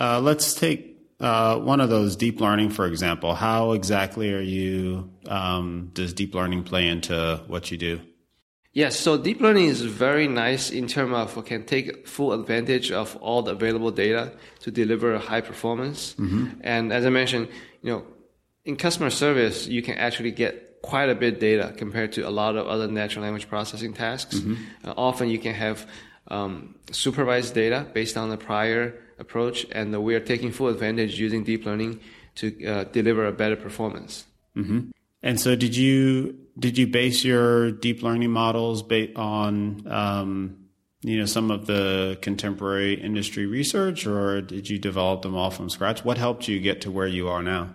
uh, 0.00 0.20
let's 0.20 0.54
take 0.54 0.96
uh, 1.20 1.58
one 1.58 1.80
of 1.80 1.90
those 1.90 2.16
deep 2.16 2.40
learning, 2.40 2.70
for 2.70 2.86
example. 2.86 3.34
How 3.34 3.72
exactly 3.72 4.32
are 4.32 4.40
you, 4.40 5.10
um, 5.26 5.90
does 5.92 6.14
deep 6.14 6.34
learning 6.34 6.64
play 6.64 6.88
into 6.88 7.42
what 7.46 7.70
you 7.70 7.76
do? 7.76 8.00
Yes, 8.72 8.98
so 8.98 9.16
deep 9.16 9.40
learning 9.40 9.66
is 9.66 9.80
very 9.82 10.28
nice 10.28 10.70
in 10.70 10.86
terms 10.86 11.14
of 11.14 11.44
can 11.44 11.64
take 11.64 12.06
full 12.06 12.32
advantage 12.32 12.92
of 12.92 13.16
all 13.16 13.42
the 13.42 13.52
available 13.52 13.90
data 13.90 14.32
to 14.60 14.70
deliver 14.70 15.18
high 15.18 15.40
performance. 15.40 16.14
And 16.60 16.92
as 16.92 17.04
I 17.06 17.10
mentioned, 17.10 17.48
you 17.82 17.90
know, 17.92 18.04
in 18.64 18.76
customer 18.76 19.10
service, 19.10 19.66
you 19.66 19.82
can 19.82 19.96
actually 19.96 20.30
get 20.30 20.80
quite 20.82 21.08
a 21.08 21.14
bit 21.14 21.40
data 21.40 21.72
compared 21.76 22.12
to 22.12 22.22
a 22.22 22.30
lot 22.30 22.56
of 22.56 22.66
other 22.68 22.86
natural 22.86 23.24
language 23.24 23.48
processing 23.48 23.92
tasks. 23.94 24.36
Uh, 24.84 24.94
often 24.96 25.28
you 25.28 25.38
can 25.38 25.54
have 25.54 25.86
um, 26.28 26.74
supervised 26.92 27.54
data 27.54 27.86
based 27.94 28.16
on 28.16 28.28
the 28.28 28.36
prior 28.36 28.94
approach, 29.18 29.66
and 29.72 29.96
we 30.04 30.14
are 30.14 30.20
taking 30.20 30.52
full 30.52 30.68
advantage 30.68 31.18
using 31.18 31.42
deep 31.42 31.64
learning 31.66 32.00
to 32.36 32.64
uh, 32.64 32.84
deliver 32.84 33.26
a 33.26 33.32
better 33.32 33.56
performance. 33.56 34.24
And 35.22 35.40
so 35.40 35.56
did 35.56 35.76
you, 35.76 36.38
did 36.58 36.78
you 36.78 36.86
base 36.86 37.24
your 37.24 37.72
deep 37.72 38.02
learning 38.02 38.30
models 38.30 38.82
based 38.82 39.16
on, 39.16 39.86
um, 39.88 40.56
you 41.02 41.18
know, 41.18 41.26
some 41.26 41.50
of 41.50 41.66
the 41.66 42.18
contemporary 42.22 42.94
industry 42.94 43.46
research 43.46 44.06
or 44.06 44.40
did 44.40 44.68
you 44.68 44.78
develop 44.78 45.22
them 45.22 45.34
all 45.36 45.50
from 45.50 45.70
scratch? 45.70 46.04
What 46.04 46.18
helped 46.18 46.48
you 46.48 46.60
get 46.60 46.80
to 46.82 46.90
where 46.90 47.06
you 47.06 47.28
are 47.28 47.42
now? 47.42 47.74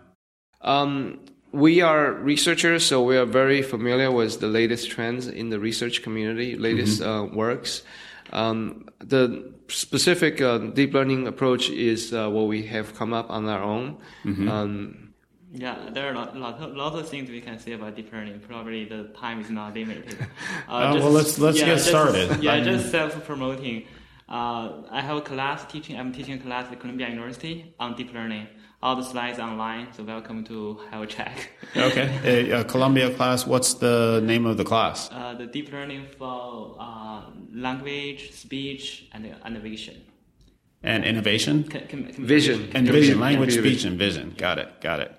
Um, 0.62 1.20
we 1.52 1.82
are 1.82 2.14
researchers, 2.14 2.86
so 2.86 3.04
we 3.04 3.16
are 3.16 3.26
very 3.26 3.62
familiar 3.62 4.12
with 4.12 4.40
the 4.40 4.48
latest 4.48 4.90
trends 4.90 5.28
in 5.28 5.50
the 5.50 5.60
research 5.60 6.02
community, 6.02 6.58
latest 6.58 7.02
uh, 7.02 7.28
works. 7.32 7.84
Um, 8.32 8.90
the 9.00 9.54
specific 9.68 10.42
uh, 10.42 10.58
deep 10.58 10.94
learning 10.94 11.28
approach 11.28 11.70
is 11.70 12.12
uh, 12.14 12.30
what 12.30 12.48
we 12.48 12.64
have 12.64 12.96
come 12.96 13.14
up 13.14 13.30
on 13.30 13.48
our 13.48 13.62
own. 13.62 13.98
Um, 14.50 15.03
Yeah, 15.56 15.90
there 15.92 16.08
are 16.08 16.14
a 16.14 16.16
lot, 16.16 16.36
lot, 16.36 16.60
of, 16.60 16.96
of 16.96 17.08
things 17.10 17.30
we 17.30 17.40
can 17.40 17.60
say 17.60 17.74
about 17.74 17.96
deep 17.96 18.12
learning. 18.12 18.40
Probably 18.40 18.86
the 18.86 19.04
time 19.20 19.40
is 19.40 19.50
not 19.52 19.76
limited. 19.76 20.18
Uh, 20.68 20.72
Uh, 20.74 20.96
well, 20.96 21.12
let's- 21.12 21.38
let's 21.38 21.60
get 21.60 21.68
just- 21.68 21.88
started. 21.88 22.28
Yeah, 22.44 22.56
Um, 22.56 22.64
just 22.64 22.90
self-promoting. 22.90 23.86
Uh, 24.28 24.82
I 24.90 25.02
have 25.02 25.18
a 25.18 25.22
class 25.22 25.64
teaching. 25.72 26.00
I'm 26.00 26.12
teaching 26.12 26.34
a 26.40 26.42
class 26.48 26.72
at 26.72 26.80
Columbia 26.80 27.08
University 27.10 27.76
on 27.80 27.96
deep 27.96 28.12
learning. 28.14 28.48
All 28.82 28.96
the 28.96 29.04
slides 29.04 29.40
online, 29.40 29.94
so 29.94 30.04
welcome 30.04 30.44
to 30.46 30.80
have 30.92 31.02
a 31.04 31.08
check. 31.08 31.36
Okay. 31.78 32.08
A, 32.26 32.62
a 32.62 32.64
Columbia 32.64 33.12
class, 33.14 33.46
what's 33.46 33.76
the 33.76 34.22
name 34.24 34.46
of 34.46 34.58
the 34.58 34.64
class? 34.66 35.10
Uh, 35.12 35.34
the 35.36 35.46
deep 35.46 35.72
learning 35.72 36.08
for 36.18 36.76
uh, 36.80 37.22
language, 37.54 38.32
speech, 38.34 39.08
and 39.14 39.22
and 39.46 39.58
vision. 39.62 39.98
And 40.84 41.06
innovation? 41.06 41.64
Com- 41.64 41.88
com- 41.92 42.04
com- 42.14 42.26
Vision. 42.26 42.60
And 42.76 42.88
vision, 42.88 43.20
language, 43.20 43.54
computer 43.54 43.70
speech, 43.78 43.86
and 43.90 43.98
vision. 43.98 44.34
Got 44.38 44.58
it. 44.60 44.70
Got 44.82 45.00
it. 45.00 45.12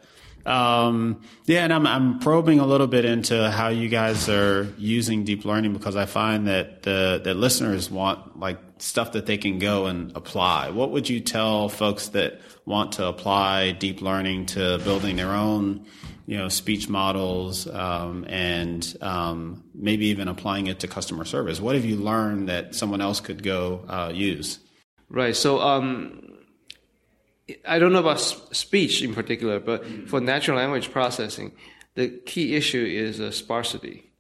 Um, 0.47 1.23
yeah, 1.47 1.65
and 1.65 1.73
I'm 1.73 1.87
I'm 1.87 2.19
probing 2.19 2.61
a 2.61 2.67
little 2.67 2.87
bit 2.87 3.05
into 3.05 3.51
how 3.51 3.69
you 3.69 3.89
guys 3.89 4.29
are 4.29 4.73
using 4.77 5.25
deep 5.25 5.45
learning 5.45 5.73
because 5.73 5.97
I 5.97 6.07
find 6.07 6.47
that 6.49 6.83
the 6.83 7.21
that 7.25 7.35
listeners 7.35 7.91
want 7.91 8.39
like 8.39 8.59
stuff 8.79 9.13
that 9.13 9.27
they 9.27 9.39
can 9.39 9.59
go 9.59 9.87
and 9.87 10.15
apply. 10.17 10.71
What 10.71 10.91
would 10.91 11.09
you 11.09 11.21
tell 11.21 11.69
folks 11.69 12.09
that 12.09 12.41
want 12.67 12.93
to 12.93 13.07
apply 13.07 13.73
deep 13.73 14.03
learning 14.03 14.47
to 14.47 14.79
building 14.85 15.17
their 15.17 15.33
own, 15.33 15.87
you 16.27 16.37
know, 16.37 16.49
speech 16.49 16.89
models 16.89 17.67
um, 17.69 18.27
and 18.29 18.97
um, 19.01 19.65
maybe 19.75 20.07
even 20.07 20.29
applying 20.29 20.67
it 20.67 20.81
to 20.81 20.89
customer 20.89 21.25
service? 21.25 21.61
What 21.61 21.75
have 21.75 21.85
you 21.85 21.97
learned 21.97 22.49
that 22.49 22.75
someone 22.75 23.01
else 23.01 23.21
could 23.21 23.43
go 23.43 23.85
uh, 23.89 24.13
use? 24.15 24.59
Right. 25.09 25.37
So 25.37 25.61
um, 25.61 26.34
I 27.67 27.79
don't 27.79 27.93
know 27.93 28.01
about 28.01 28.21
speech 28.21 29.03
in 29.03 29.15
particular, 29.15 29.61
but 29.61 29.85
for 30.09 30.21
natural 30.21 30.57
language 30.57 30.91
processing, 30.91 31.53
the 31.95 32.09
key 32.25 32.55
issue 32.57 32.85
is 32.85 33.21
uh, 33.21 33.31
sparsity. 33.31 34.11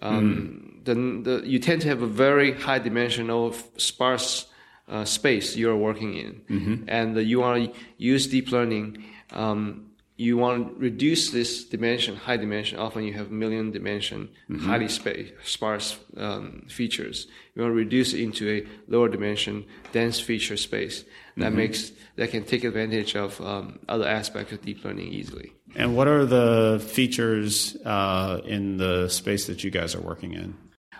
Um, 0.00 0.80
the, 0.84 0.94
the, 0.94 1.42
you 1.46 1.58
tend 1.58 1.82
to 1.82 1.88
have 1.88 2.02
a 2.02 2.06
very 2.06 2.52
high 2.52 2.78
dimensional 2.80 3.52
sparse 3.76 4.46
uh, 4.88 5.04
space 5.04 5.54
you're 5.56 5.76
working 5.76 6.14
in, 6.14 6.42
and 6.88 7.16
uh, 7.16 7.20
you 7.20 7.40
want 7.40 7.72
to 7.72 7.80
use 7.98 8.26
deep 8.26 8.50
learning. 8.50 9.04
Um, 9.30 9.91
you 10.22 10.36
want 10.36 10.68
to 10.68 10.80
reduce 10.80 11.30
this 11.30 11.64
dimension, 11.64 12.14
high 12.14 12.36
dimension. 12.36 12.78
Often 12.78 13.04
you 13.04 13.14
have 13.14 13.30
million 13.30 13.72
dimension, 13.72 14.28
highly 14.60 14.88
space, 14.88 15.30
sparse 15.42 15.98
um, 16.16 16.64
features. 16.68 17.26
You 17.54 17.62
want 17.62 17.72
to 17.72 17.76
reduce 17.76 18.14
it 18.14 18.20
into 18.20 18.48
a 18.48 18.66
lower 18.90 19.08
dimension, 19.08 19.64
dense 19.92 20.20
feature 20.20 20.56
space. 20.56 21.04
That 21.36 21.52
makes 21.52 21.92
that 22.16 22.30
can 22.30 22.44
take 22.44 22.62
advantage 22.62 23.16
of 23.16 23.40
um, 23.40 23.78
other 23.88 24.06
aspects 24.06 24.52
of 24.52 24.62
deep 24.62 24.84
learning 24.84 25.08
easily. 25.12 25.52
And 25.74 25.96
what 25.96 26.06
are 26.06 26.26
the 26.26 26.84
features 26.86 27.76
uh, 27.84 28.40
in 28.44 28.76
the 28.76 29.08
space 29.08 29.46
that 29.46 29.64
you 29.64 29.70
guys 29.70 29.94
are 29.94 30.02
working 30.02 30.34
in? 30.34 30.54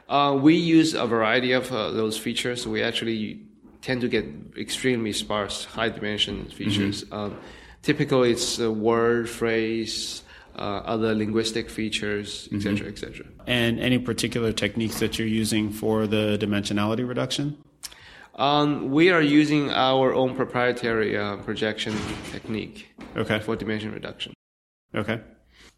Uh, 0.09 0.35
we 0.35 0.57
use 0.57 0.95
a 0.95 1.07
variety 1.07 1.53
of 1.53 1.71
uh, 1.71 1.91
those 1.91 2.19
features. 2.19 2.67
We 2.67 2.83
actually 2.83 3.43
tend 3.83 4.01
to 4.01 4.09
get 4.09 4.25
extremely 4.59 5.13
sparse, 5.13 5.65
high 5.65 5.91
dimension 5.91 6.47
features. 6.47 7.05
Um, 7.13 7.37
typically, 7.83 8.33
it's 8.33 8.59
a 8.59 8.71
word, 8.71 9.29
phrase, 9.29 10.23
uh, 10.57 10.61
other 10.85 11.15
linguistic 11.15 11.71
features, 11.71 12.49
etc., 12.53 12.89
etc. 12.89 13.27
And 13.47 13.81
any 13.81 13.99
particular 13.99 14.53
techniques 14.53 15.01
that 15.01 15.19
you're 15.19 15.29
using 15.29 15.71
for 15.71 16.07
the 16.07 16.37
dimensionality 16.41 17.07
reduction? 17.07 17.57
Um, 18.35 18.91
we 18.91 19.11
are 19.11 19.21
using 19.21 19.71
our 19.71 20.15
own 20.15 20.35
proprietary 20.35 21.17
uh, 21.17 21.37
projection 21.39 21.95
technique 22.31 22.89
Okay. 23.17 23.41
for 23.41 23.57
dimension 23.57 23.93
reduction. 23.93 24.33
Okay. 24.95 25.21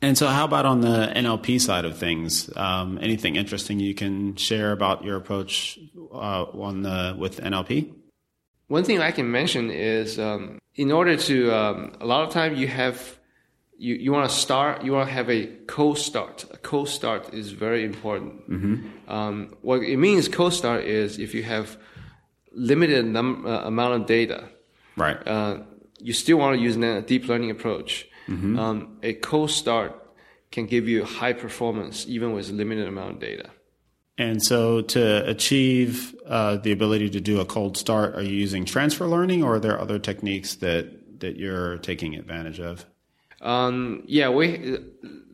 And 0.02 0.18
so, 0.18 0.26
how 0.28 0.44
about 0.44 0.66
on 0.66 0.80
the 0.80 1.10
NLP 1.14 1.60
side 1.60 1.84
of 1.84 1.96
things? 1.96 2.50
Um, 2.56 2.98
anything 3.00 3.36
interesting 3.36 3.80
you 3.80 3.94
can 3.94 4.36
share 4.36 4.72
about 4.72 5.04
your 5.04 5.16
approach 5.16 5.78
uh, 6.12 6.44
on 6.44 6.82
the 6.82 7.16
with 7.18 7.40
NLP? 7.40 7.92
One 8.68 8.84
thing 8.84 9.00
I 9.00 9.10
can 9.10 9.30
mention 9.30 9.70
is 9.70 10.18
um, 10.18 10.58
in 10.74 10.90
order 10.90 11.16
to 11.16 11.54
um, 11.54 11.92
a 12.00 12.06
lot 12.06 12.24
of 12.26 12.30
time 12.32 12.56
you 12.56 12.66
have 12.68 13.18
you, 13.76 13.94
you 13.96 14.12
want 14.12 14.30
to 14.30 14.34
start 14.34 14.84
you 14.84 14.92
want 14.92 15.08
to 15.08 15.14
have 15.14 15.28
a 15.30 15.46
cold 15.66 15.98
start. 15.98 16.44
A 16.52 16.56
cold 16.58 16.88
start 16.88 17.34
is 17.34 17.50
very 17.52 17.84
important. 17.84 18.88
Um, 19.08 19.54
what 19.62 19.82
it 19.82 19.96
means 19.98 20.28
cold 20.28 20.54
start 20.54 20.84
is 20.84 21.18
if 21.18 21.34
you 21.34 21.42
have 21.42 21.76
limited 22.52 23.04
num- 23.04 23.44
uh, 23.46 23.62
amount 23.64 23.94
of 24.00 24.06
data, 24.06 24.48
Right. 24.96 25.16
uh, 25.26 25.58
you 25.98 26.12
still 26.12 26.38
want 26.38 26.56
to 26.56 26.62
use 26.62 26.76
a 26.76 27.02
deep 27.02 27.28
learning 27.28 27.50
approach. 27.50 28.06
Um, 28.28 28.96
a 29.02 29.12
cold 29.12 29.50
start 29.50 29.92
can 30.50 30.64
give 30.66 30.88
you 30.88 31.04
high 31.04 31.34
performance 31.34 32.06
even 32.08 32.32
with 32.32 32.48
limited 32.50 32.86
amount 32.88 33.10
of 33.14 33.18
data. 33.20 33.50
And 34.16 34.42
so, 34.42 34.80
to 34.80 35.28
achieve 35.28 36.14
uh, 36.26 36.56
the 36.56 36.70
ability 36.70 37.10
to 37.10 37.20
do 37.20 37.40
a 37.40 37.44
cold 37.44 37.76
start, 37.76 38.14
are 38.14 38.22
you 38.22 38.34
using 38.34 38.64
transfer 38.64 39.06
learning, 39.06 39.42
or 39.42 39.56
are 39.56 39.60
there 39.60 39.80
other 39.80 39.98
techniques 39.98 40.54
that 40.56 41.20
that 41.20 41.36
you're 41.36 41.78
taking 41.78 42.14
advantage 42.14 42.60
of? 42.60 42.86
Um, 43.40 44.04
yeah, 44.06 44.28
we. 44.28 44.78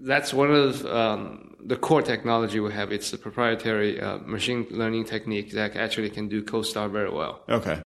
That's 0.01 0.33
one 0.33 0.51
of 0.51 0.87
um, 0.87 1.57
the 1.63 1.77
core 1.77 2.03
technology 2.03 2.59
we 2.59 2.73
have. 2.73 2.91
It's 2.91 3.13
a 3.13 3.19
proprietary 3.19 4.01
uh, 4.01 4.19
machine 4.19 4.67
learning 4.71 5.05
technique 5.05 5.53
that 5.53 5.77
actually 5.77 6.11
can 6.11 6.29
do 6.29 6.43
cold 6.43 6.67
start 6.67 6.91
very 6.91 7.11
well. 7.11 7.43
Okay. 7.49 7.83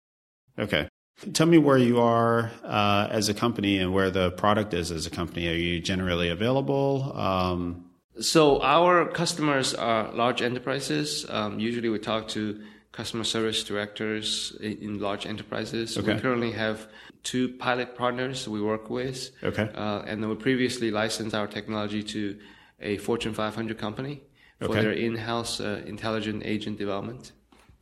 Okay. 0.57 0.89
Tell 1.33 1.47
me 1.47 1.57
where 1.57 1.77
you 1.77 1.99
are 1.99 2.51
uh, 2.63 3.07
as 3.11 3.29
a 3.29 3.33
company 3.33 3.77
and 3.77 3.93
where 3.93 4.09
the 4.09 4.31
product 4.31 4.73
is 4.73 4.91
as 4.91 5.05
a 5.05 5.09
company. 5.09 5.47
Are 5.49 5.53
you 5.53 5.79
generally 5.79 6.29
available? 6.29 7.11
Um, 7.15 7.88
so 8.21 8.61
our 8.61 9.05
customers 9.09 9.73
are 9.73 10.11
large 10.13 10.41
enterprises. 10.41 11.25
Um, 11.29 11.59
usually, 11.59 11.89
we 11.89 11.99
talk 11.99 12.27
to 12.29 12.61
customer 12.91 13.23
service 13.23 13.63
directors 13.63 14.55
in, 14.61 14.77
in 14.79 14.99
large 14.99 15.25
enterprises. 15.25 15.97
Okay. 15.97 16.15
We 16.15 16.19
currently 16.19 16.51
have 16.51 16.87
two 17.23 17.49
pilot 17.57 17.95
partners 17.95 18.47
we 18.47 18.61
work 18.61 18.89
with. 18.89 19.31
Okay. 19.43 19.69
Uh, 19.73 20.01
and 20.05 20.27
we 20.27 20.35
previously 20.35 20.91
licensed 20.91 21.35
our 21.35 21.47
technology 21.47 22.03
to 22.03 22.39
a 22.79 22.97
Fortune 22.97 23.33
500 23.33 23.77
company 23.77 24.23
for 24.59 24.65
Okay. 24.65 24.81
their 24.81 24.91
in-house 24.91 25.59
uh, 25.59 25.81
intelligent 25.85 26.43
agent 26.45 26.77
development. 26.77 27.31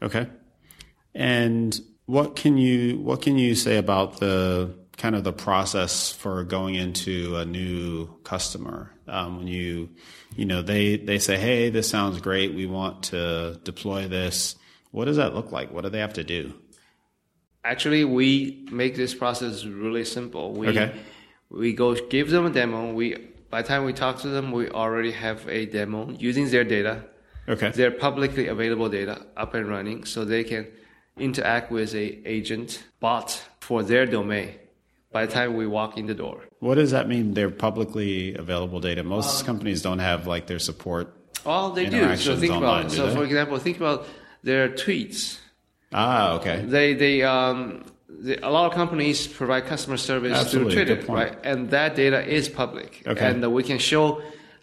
Okay. 0.02 0.28
And 1.16 1.80
what 2.06 2.36
can 2.36 2.58
you 2.58 3.00
what 3.00 3.22
can 3.22 3.38
you 3.38 3.56
say 3.56 3.78
about 3.78 4.20
the 4.20 4.76
kind 4.98 5.16
of 5.16 5.24
the 5.24 5.34
process 5.34 6.12
for 6.12 6.44
going 6.44 6.76
into 6.76 7.36
a 7.38 7.46
new 7.46 8.08
customer 8.24 8.92
um, 9.08 9.38
when 9.38 9.48
you 9.48 9.90
you 10.36 10.46
know 10.46 10.62
they 10.62 10.98
they 10.98 11.20
say 11.20 11.38
hey 11.38 11.70
this 11.70 11.90
sounds 11.90 12.20
great 12.22 12.54
we 12.54 12.66
want 12.66 13.04
to 13.04 13.60
deploy 13.64 14.08
this 14.08 14.56
what 14.92 15.06
does 15.06 15.18
that 15.18 15.34
look 15.34 15.52
like 15.52 15.72
what 15.72 15.84
do 15.84 15.90
they 15.90 16.00
have 16.00 16.14
to 16.14 16.24
do 16.24 16.54
Actually, 17.68 18.06
we 18.06 18.66
make 18.72 18.96
this 18.96 19.14
process 19.14 19.66
really 19.66 20.06
simple. 20.06 20.54
We 20.54 20.70
Okay. 20.70 20.94
we 21.50 21.74
go 21.74 21.96
give 21.96 22.30
them 22.30 22.46
a 22.46 22.50
demo. 22.50 22.94
We 22.94 23.18
by 23.50 23.62
the 23.62 23.68
time 23.68 23.84
we 23.84 23.92
talk 23.92 24.22
to 24.22 24.30
them, 24.30 24.54
we 24.54 24.70
already 24.70 25.12
have 25.12 25.46
a 25.50 25.66
demo 25.66 26.10
using 26.18 26.50
their 26.50 26.64
data, 26.64 27.04
okay 27.50 27.72
their 27.72 27.92
publicly 27.92 28.48
available 28.48 28.88
data 28.88 29.26
up 29.36 29.54
and 29.54 29.68
running, 29.68 30.06
so 30.06 30.24
they 30.24 30.46
can 30.46 30.68
interact 31.18 31.70
with 31.70 31.94
a 31.94 32.06
agent 32.26 32.84
bot 33.02 33.42
for 33.60 33.84
their 33.84 34.06
domain. 34.06 34.54
By 35.18 35.24
the 35.28 35.34
time 35.40 35.50
we 35.62 35.68
walk 35.80 35.92
in 36.02 36.06
the 36.12 36.18
door, 36.26 36.38
what 36.68 36.76
does 36.82 36.92
that 36.96 37.06
mean 37.14 37.24
they're 37.38 37.58
publicly 37.70 38.14
available 38.44 38.80
data 38.90 39.02
most 39.18 39.46
companies 39.50 39.80
don't 39.88 40.04
have 40.12 40.20
like 40.34 40.44
their 40.52 40.62
support 40.70 41.06
oh, 41.54 41.66
they 41.78 41.86
do. 41.98 42.04
So 42.28 42.32
think 42.44 42.54
online, 42.58 42.86
about 42.86 42.92
so 42.98 43.04
they? 43.08 43.16
for 43.18 43.24
example, 43.30 43.56
think 43.68 43.78
about 43.84 44.00
their 44.50 44.66
tweets. 44.84 45.20
ah 46.04 46.38
okay 46.38 46.58
They 46.76 46.88
they 47.04 47.16
um 47.36 47.60
the, 48.26 48.34
a 48.50 48.52
lot 48.58 48.66
of 48.70 48.74
companies 48.82 49.18
provide 49.42 49.64
customer 49.74 49.98
service 50.12 50.36
Absolutely, 50.44 50.74
through 50.74 50.86
Twitter, 50.86 51.12
right? 51.22 51.34
And 51.52 51.60
that 51.78 51.90
data 52.04 52.20
is 52.38 52.44
public, 52.64 52.92
Okay. 53.12 53.26
and 53.30 53.38
uh, 53.44 53.50
we 53.58 53.64
can 53.72 53.80
show 53.92 54.06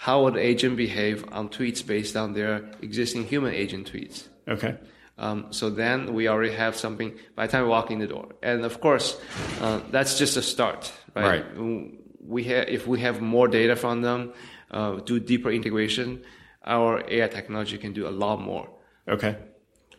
how 0.06 0.16
would 0.24 0.36
agent 0.50 0.74
behave 0.86 1.16
on 1.38 1.44
tweets 1.56 1.80
based 1.94 2.14
on 2.22 2.28
their 2.38 2.52
existing 2.88 3.22
human 3.32 3.52
agent 3.64 3.82
tweets. 3.92 4.16
okay 4.54 4.72
Um, 5.16 5.46
so 5.50 5.70
then 5.70 6.12
we 6.12 6.26
already 6.28 6.52
have 6.54 6.76
something 6.76 7.16
by 7.36 7.46
the 7.46 7.52
time 7.52 7.62
we 7.62 7.68
walk 7.68 7.90
in 7.90 8.00
the 8.00 8.06
door, 8.06 8.28
and 8.42 8.64
of 8.64 8.80
course, 8.80 9.20
uh, 9.60 9.80
that's 9.90 10.18
just 10.18 10.36
a 10.36 10.42
start, 10.42 10.92
right? 11.14 11.44
Right. 11.44 11.90
We 12.20 12.42
ha- 12.44 12.66
if 12.66 12.86
we 12.86 13.00
have 13.00 13.20
more 13.20 13.48
data 13.48 13.76
from 13.76 14.02
them, 14.02 14.32
uh, 14.70 14.96
do 14.96 15.20
deeper 15.20 15.50
integration, 15.50 16.24
our 16.64 17.04
AI 17.08 17.28
technology 17.28 17.78
can 17.78 17.92
do 17.92 18.08
a 18.08 18.10
lot 18.10 18.40
more. 18.40 18.68
okay 19.08 19.36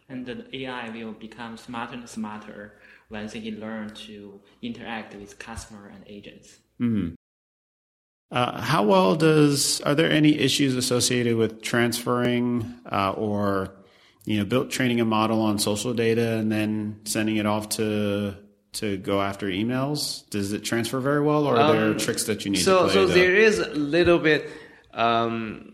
And 0.10 0.26
the 0.26 0.46
AI 0.54 0.90
will 0.90 1.14
become 1.14 1.58
smarter 1.58 1.94
and 1.94 2.10
smarter 2.10 2.74
once 3.10 3.34
he 3.34 3.52
learn 3.52 3.90
to 4.08 4.42
interact 4.62 5.16
with 5.16 5.40
customer 5.40 5.92
and 5.94 6.04
agents. 6.08 6.60
Uh, 8.32 8.60
how 8.60 8.84
well 8.84 9.16
does 9.16 9.80
are 9.82 9.96
there 9.96 10.12
any 10.12 10.38
issues 10.40 10.76
associated 10.76 11.36
with 11.38 11.62
transferring 11.62 12.74
uh, 12.92 13.12
or 13.12 13.72
you 14.26 14.38
know 14.40 14.46
built 14.46 14.70
training 14.72 15.00
a 15.02 15.06
model 15.06 15.42
on 15.42 15.60
social 15.60 15.94
data 15.94 16.34
and 16.38 16.52
then 16.52 17.00
sending 17.06 17.38
it 17.38 17.46
off 17.46 17.70
to 17.70 18.36
to 18.74 18.98
go 18.98 19.22
after 19.22 19.48
emails? 19.48 20.30
Does 20.30 20.52
it 20.52 20.64
transfer 20.66 21.00
very 21.00 21.22
well, 21.22 21.46
or 21.48 21.58
are 21.58 21.72
there 21.74 21.86
Um, 21.92 21.98
tricks 21.98 22.24
that 22.26 22.44
you 22.46 22.52
need 22.52 22.60
so, 22.60 22.76
to 22.76 22.84
play? 22.86 22.94
So 22.94 23.08
to- 23.08 23.14
there 23.14 23.36
is 23.36 23.60
a 23.60 23.70
little 23.70 24.20
bit 24.20 24.50
um, 24.94 25.74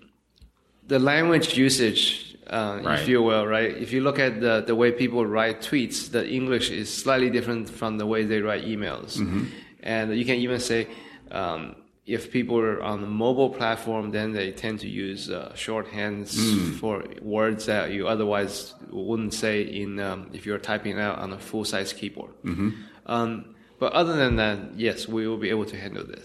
the 0.87 0.99
language 0.99 1.55
usage, 1.57 2.35
uh, 2.47 2.79
Right. 2.83 2.99
if 2.99 3.07
you 3.07 3.21
will, 3.21 3.45
right? 3.47 3.71
If 3.77 3.93
you 3.93 4.01
look 4.01 4.19
at 4.19 4.41
the, 4.41 4.63
the 4.65 4.75
way 4.75 4.91
people 4.91 5.25
write 5.25 5.61
tweets, 5.61 6.09
the 6.11 6.27
English 6.27 6.69
is 6.71 6.91
slightly 6.93 7.29
different 7.29 7.69
from 7.69 7.97
the 7.97 8.05
way 8.05 8.23
they 8.25 8.41
write 8.41 8.65
emails. 8.65 9.17
Mm-hmm. 9.17 9.45
And 9.83 10.15
you 10.17 10.25
can 10.25 10.35
even 10.37 10.59
say, 10.59 10.87
um, 11.31 11.75
if 12.11 12.31
people 12.31 12.57
are 12.59 12.81
on 12.83 13.01
the 13.01 13.07
mobile 13.07 13.49
platform, 13.49 14.11
then 14.11 14.33
they 14.33 14.51
tend 14.51 14.79
to 14.81 14.87
use 14.87 15.29
uh, 15.29 15.51
shorthands 15.55 16.29
Mm. 16.35 16.79
for 16.79 17.03
words 17.21 17.65
that 17.65 17.91
you 17.91 18.07
otherwise 18.07 18.73
wouldn't 18.89 19.33
say 19.33 19.61
in 19.61 19.99
um, 19.99 20.29
if 20.33 20.45
you're 20.45 20.59
typing 20.59 20.99
out 20.99 21.17
on 21.19 21.31
a 21.33 21.39
full 21.39 21.65
size 21.65 21.93
keyboard. 21.93 22.33
Mm-hmm. 22.43 22.69
Um, 23.05 23.55
but 23.79 23.93
other 23.93 24.15
than 24.15 24.35
that, 24.35 24.57
yes, 24.75 25.07
we 25.07 25.27
will 25.27 25.37
be 25.37 25.49
able 25.49 25.65
to 25.65 25.77
handle 25.77 26.05
this. 26.05 26.23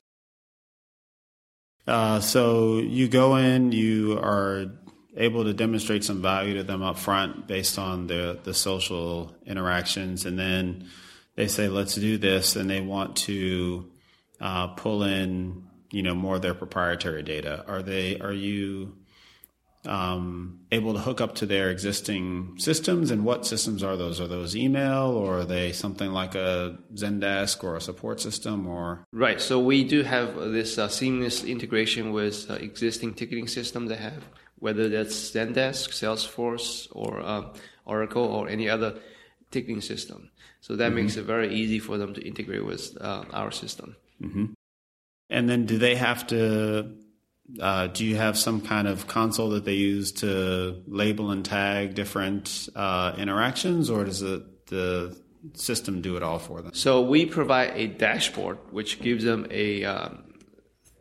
Uh, 1.86 2.20
so 2.20 2.78
you 2.78 3.08
go 3.08 3.36
in, 3.36 3.72
you 3.72 4.18
are 4.18 4.66
able 5.16 5.44
to 5.44 5.54
demonstrate 5.54 6.04
some 6.04 6.20
value 6.20 6.54
to 6.54 6.64
them 6.64 6.82
up 6.82 6.98
front 6.98 7.46
based 7.46 7.78
on 7.78 8.06
the 8.08 8.38
the 8.42 8.52
social 8.52 9.34
interactions, 9.46 10.26
and 10.26 10.38
then 10.38 10.88
they 11.36 11.48
say, 11.48 11.68
"Let's 11.68 11.94
do 11.94 12.18
this," 12.18 12.56
and 12.56 12.68
they 12.68 12.80
want 12.80 13.16
to 13.28 13.88
uh, 14.40 14.68
pull 14.68 15.04
in, 15.04 15.64
you 15.90 16.02
know, 16.02 16.14
more 16.14 16.36
of 16.36 16.42
their 16.42 16.54
proprietary 16.54 17.22
data. 17.22 17.64
Are 17.66 17.82
they? 17.82 18.18
Are 18.18 18.32
you 18.32 18.96
um, 19.86 20.60
able 20.72 20.94
to 20.94 20.98
hook 20.98 21.20
up 21.20 21.36
to 21.36 21.46
their 21.46 21.70
existing 21.70 22.56
systems? 22.58 23.10
And 23.10 23.24
what 23.24 23.46
systems 23.46 23.82
are 23.82 23.96
those? 23.96 24.20
Are 24.20 24.26
those 24.26 24.56
email, 24.56 25.10
or 25.10 25.38
are 25.40 25.44
they 25.44 25.72
something 25.72 26.10
like 26.10 26.34
a 26.34 26.78
Zendesk 26.94 27.62
or 27.62 27.76
a 27.76 27.80
support 27.80 28.20
system, 28.20 28.66
or 28.66 29.04
Right. 29.12 29.40
So 29.40 29.60
we 29.60 29.84
do 29.84 30.02
have 30.02 30.34
this 30.52 30.78
uh, 30.78 30.88
seamless 30.88 31.44
integration 31.44 32.12
with 32.12 32.50
uh, 32.50 32.54
existing 32.54 33.14
ticketing 33.14 33.48
systems 33.48 33.88
they 33.90 33.96
have, 33.96 34.24
whether 34.58 34.88
that's 34.88 35.14
Zendesk, 35.14 35.90
Salesforce, 35.90 36.88
or 36.92 37.20
uh, 37.20 37.54
Oracle, 37.84 38.24
or 38.24 38.48
any 38.48 38.68
other 38.68 38.98
ticketing 39.50 39.80
system. 39.80 40.30
So 40.60 40.74
that 40.74 40.92
makes 40.92 41.16
it 41.16 41.22
very 41.22 41.54
easy 41.54 41.78
for 41.78 41.96
them 41.96 42.12
to 42.14 42.26
integrate 42.26 42.66
with 42.66 42.96
uh, 43.00 43.24
our 43.32 43.52
system. 43.52 43.94
And 45.28 45.48
then 45.48 45.66
do 45.66 45.78
they 45.78 45.96
have 45.96 46.26
to? 46.28 46.92
Uh, 47.60 47.86
do 47.86 48.04
you 48.04 48.16
have 48.16 48.36
some 48.36 48.60
kind 48.60 48.88
of 48.88 49.06
console 49.06 49.50
that 49.50 49.64
they 49.64 49.74
use 49.74 50.10
to 50.10 50.82
label 50.88 51.30
and 51.30 51.44
tag 51.44 51.94
different 51.94 52.68
uh, 52.74 53.14
interactions, 53.16 53.88
or 53.88 54.04
does 54.04 54.20
it, 54.22 54.66
the 54.66 55.16
system 55.54 56.02
do 56.02 56.16
it 56.16 56.24
all 56.24 56.40
for 56.40 56.60
them? 56.60 56.74
So 56.74 57.02
we 57.02 57.24
provide 57.24 57.70
a 57.76 57.86
dashboard 57.86 58.58
which 58.72 59.00
gives 59.00 59.22
them 59.22 59.46
a 59.50 59.84
um, 59.84 60.24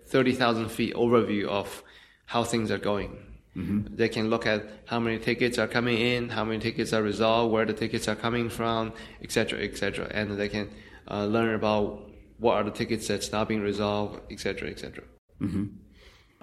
30,000 0.07 0.69
feet 0.69 0.93
overview 0.93 1.45
of 1.45 1.83
how 2.25 2.43
things 2.43 2.69
are 2.69 2.77
going. 2.77 3.17
They 3.55 4.09
can 4.09 4.29
look 4.29 4.45
at 4.45 4.65
how 4.85 4.99
many 4.99 5.17
tickets 5.17 5.57
are 5.57 5.67
coming 5.67 5.97
in, 5.97 6.27
how 6.27 6.43
many 6.43 6.59
tickets 6.59 6.91
are 6.91 7.01
resolved, 7.01 7.53
where 7.53 7.65
the 7.65 7.71
tickets 7.71 8.09
are 8.09 8.15
coming 8.15 8.49
from, 8.49 8.91
etc., 9.21 9.59
etc., 9.61 10.11
and 10.11 10.37
they 10.37 10.49
can 10.49 10.69
uh, 11.09 11.25
learn 11.25 11.55
about 11.55 12.11
what 12.37 12.55
are 12.55 12.63
the 12.63 12.71
tickets 12.71 13.07
that's 13.07 13.31
not 13.31 13.47
being 13.47 13.61
resolved, 13.61 14.19
etc., 14.31 14.69
etc. 14.69 15.03
Mhm 15.41 15.69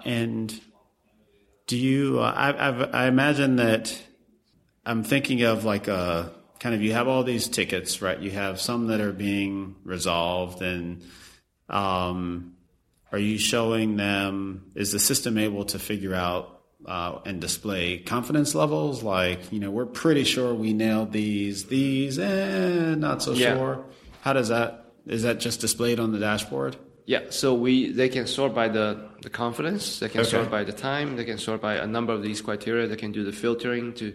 and 0.05 0.59
do 1.67 1.77
you? 1.77 2.19
Uh, 2.19 2.23
I, 2.35 2.67
I've, 2.67 2.93
I 2.93 3.07
imagine 3.07 3.55
that 3.57 3.97
I'm 4.85 5.03
thinking 5.03 5.43
of 5.43 5.63
like 5.63 5.87
a 5.87 6.33
kind 6.59 6.75
of 6.75 6.81
you 6.81 6.91
have 6.93 7.07
all 7.07 7.23
these 7.23 7.47
tickets, 7.47 8.01
right? 8.01 8.19
You 8.19 8.31
have 8.31 8.59
some 8.59 8.87
that 8.87 8.99
are 8.99 9.13
being 9.13 9.75
resolved, 9.85 10.61
and 10.61 11.03
um, 11.69 12.55
are 13.11 13.17
you 13.19 13.37
showing 13.37 13.95
them? 13.95 14.71
Is 14.75 14.91
the 14.91 14.99
system 14.99 15.37
able 15.37 15.65
to 15.65 15.79
figure 15.79 16.13
out 16.13 16.61
uh, 16.85 17.19
and 17.25 17.39
display 17.39 17.99
confidence 17.99 18.53
levels? 18.55 19.03
Like, 19.03 19.53
you 19.53 19.59
know, 19.59 19.71
we're 19.71 19.85
pretty 19.85 20.25
sure 20.25 20.53
we 20.53 20.73
nailed 20.73 21.13
these, 21.13 21.65
these, 21.67 22.19
and 22.19 22.99
not 22.99 23.23
so 23.23 23.33
Yeah. 23.33 23.55
sure. 23.55 23.85
How 24.21 24.33
does 24.33 24.49
that? 24.49 24.82
Is 25.05 25.23
that 25.23 25.39
just 25.39 25.59
displayed 25.61 25.99
on 25.99 26.11
the 26.11 26.19
dashboard? 26.19 26.77
Yeah, 27.05 27.23
so 27.29 27.53
we 27.53 27.91
they 27.91 28.07
can 28.07 28.27
sort 28.27 28.53
by 28.55 28.69
the, 28.69 29.09
the 29.21 29.29
confidence, 29.29 29.99
they 29.99 30.07
can 30.07 30.21
Okay. 30.21 30.29
sort 30.29 30.49
by 30.49 30.63
the 30.63 30.71
time, 30.71 31.17
they 31.17 31.25
can 31.25 31.37
sort 31.37 31.61
by 31.61 31.75
a 31.75 31.85
number 31.87 32.13
of 32.13 32.23
these 32.23 32.41
criteria. 32.41 32.87
They 32.87 32.95
can 32.95 33.11
do 33.11 33.25
the 33.25 33.33
filtering 33.33 33.93
to 33.95 34.13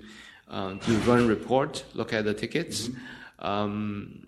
um, 0.49 0.79
to 0.81 0.93
run 1.01 1.29
report, 1.29 1.85
look 1.93 2.15
at 2.15 2.25
the 2.25 2.33
tickets. 2.33 2.89
Um, 3.39 4.25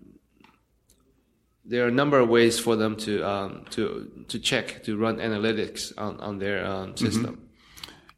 there 1.64 1.84
are 1.84 1.88
a 1.88 1.92
number 1.92 2.18
of 2.18 2.28
ways 2.28 2.58
for 2.58 2.76
them 2.76 2.96
to 2.96 3.22
um, 3.26 3.64
to 3.70 4.24
to 4.28 4.38
check 4.38 4.82
to 4.84 4.96
run 4.98 5.16
analytics 5.16 5.92
on 5.96 6.20
on 6.20 6.38
their 6.38 6.66
um, 6.66 6.96
system. 6.96 7.48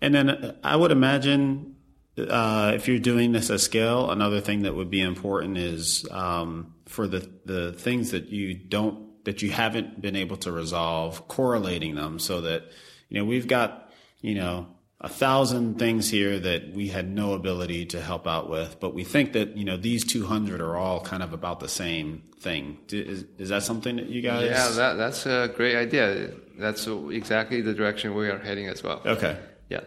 And 0.01 0.13
then 0.13 0.31
uh, 0.31 0.55
I 0.65 0.75
would 0.75 0.91
imagine 0.91 1.77
uh, 2.19 2.73
if 2.75 2.89
you're 2.89 2.99
doing 2.99 3.31
this 3.31 3.51
at 3.51 3.61
scale, 3.61 4.11
another 4.11 4.41
thing 4.41 4.63
that 4.63 4.75
would 4.75 4.91
be 4.91 5.01
important 5.01 5.57
is 5.57 6.05
um, 6.11 6.75
for 6.87 7.07
the 7.07 7.31
the 7.45 7.73
things 7.73 8.11
that 8.11 8.29
you 8.29 8.55
don't 8.55 9.25
that 9.25 9.43
you 9.43 9.51
haven't 9.51 10.01
been 10.01 10.17
able 10.17 10.37
to 10.39 10.53
resolve, 10.53 11.29
correlating 11.29 11.95
them 11.95 12.19
so 12.19 12.41
that 12.43 12.65
you 13.09 13.19
know 13.19 13.25
we've 13.25 13.47
got 13.47 13.91
you 14.21 14.35
know 14.35 14.67
a 15.01 15.09
thousand 15.09 15.81
things 15.81 16.09
here 16.09 16.39
that 16.39 16.73
we 16.73 16.87
had 16.87 17.11
no 17.11 17.33
ability 17.33 17.87
to 17.87 18.01
help 18.01 18.29
out 18.29 18.49
with, 18.49 18.79
but 18.79 18.95
we 18.95 19.03
think 19.03 19.33
that 19.33 19.57
you 19.57 19.65
know 19.65 19.77
these 19.77 20.05
200 20.05 20.61
are 20.61 20.77
all 20.77 21.01
kind 21.01 21.23
of 21.23 21.33
about 21.33 21.59
the 21.59 21.69
same 21.69 22.23
thing. 22.39 22.79
Is, 22.91 23.25
is 23.39 23.49
that 23.49 23.65
something 23.65 23.97
that 23.97 24.07
you 24.07 24.23
guys? 24.23 24.45
Yeah, 24.45 24.69
that, 24.71 24.95
that's 24.95 25.27
a 25.27 25.53
great 25.57 25.77
idea. 25.77 26.31
That's 26.57 26.87
exactly 26.87 27.63
the 27.63 27.75
direction 27.75 28.15
we 28.15 28.29
are 28.29 28.39
heading 28.39 28.69
as 28.69 28.83
well. 28.83 29.03
Okay. 29.05 29.39
Yeah. 29.69 29.81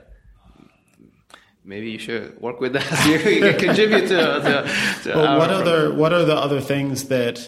Maybe 1.66 1.90
you 1.90 1.98
should 1.98 2.40
work 2.40 2.60
with 2.60 2.76
us. 2.76 3.06
you 3.08 3.18
can 3.18 3.58
contribute 3.58 4.02
to. 4.02 4.08
to, 4.08 5.04
to 5.04 5.16
well, 5.16 5.40
what 5.40 5.50
other 5.50 5.94
what 5.94 6.14
are 6.14 6.24
the 6.24 6.36
other 6.36 6.62
things 6.62 7.06
that 7.06 7.48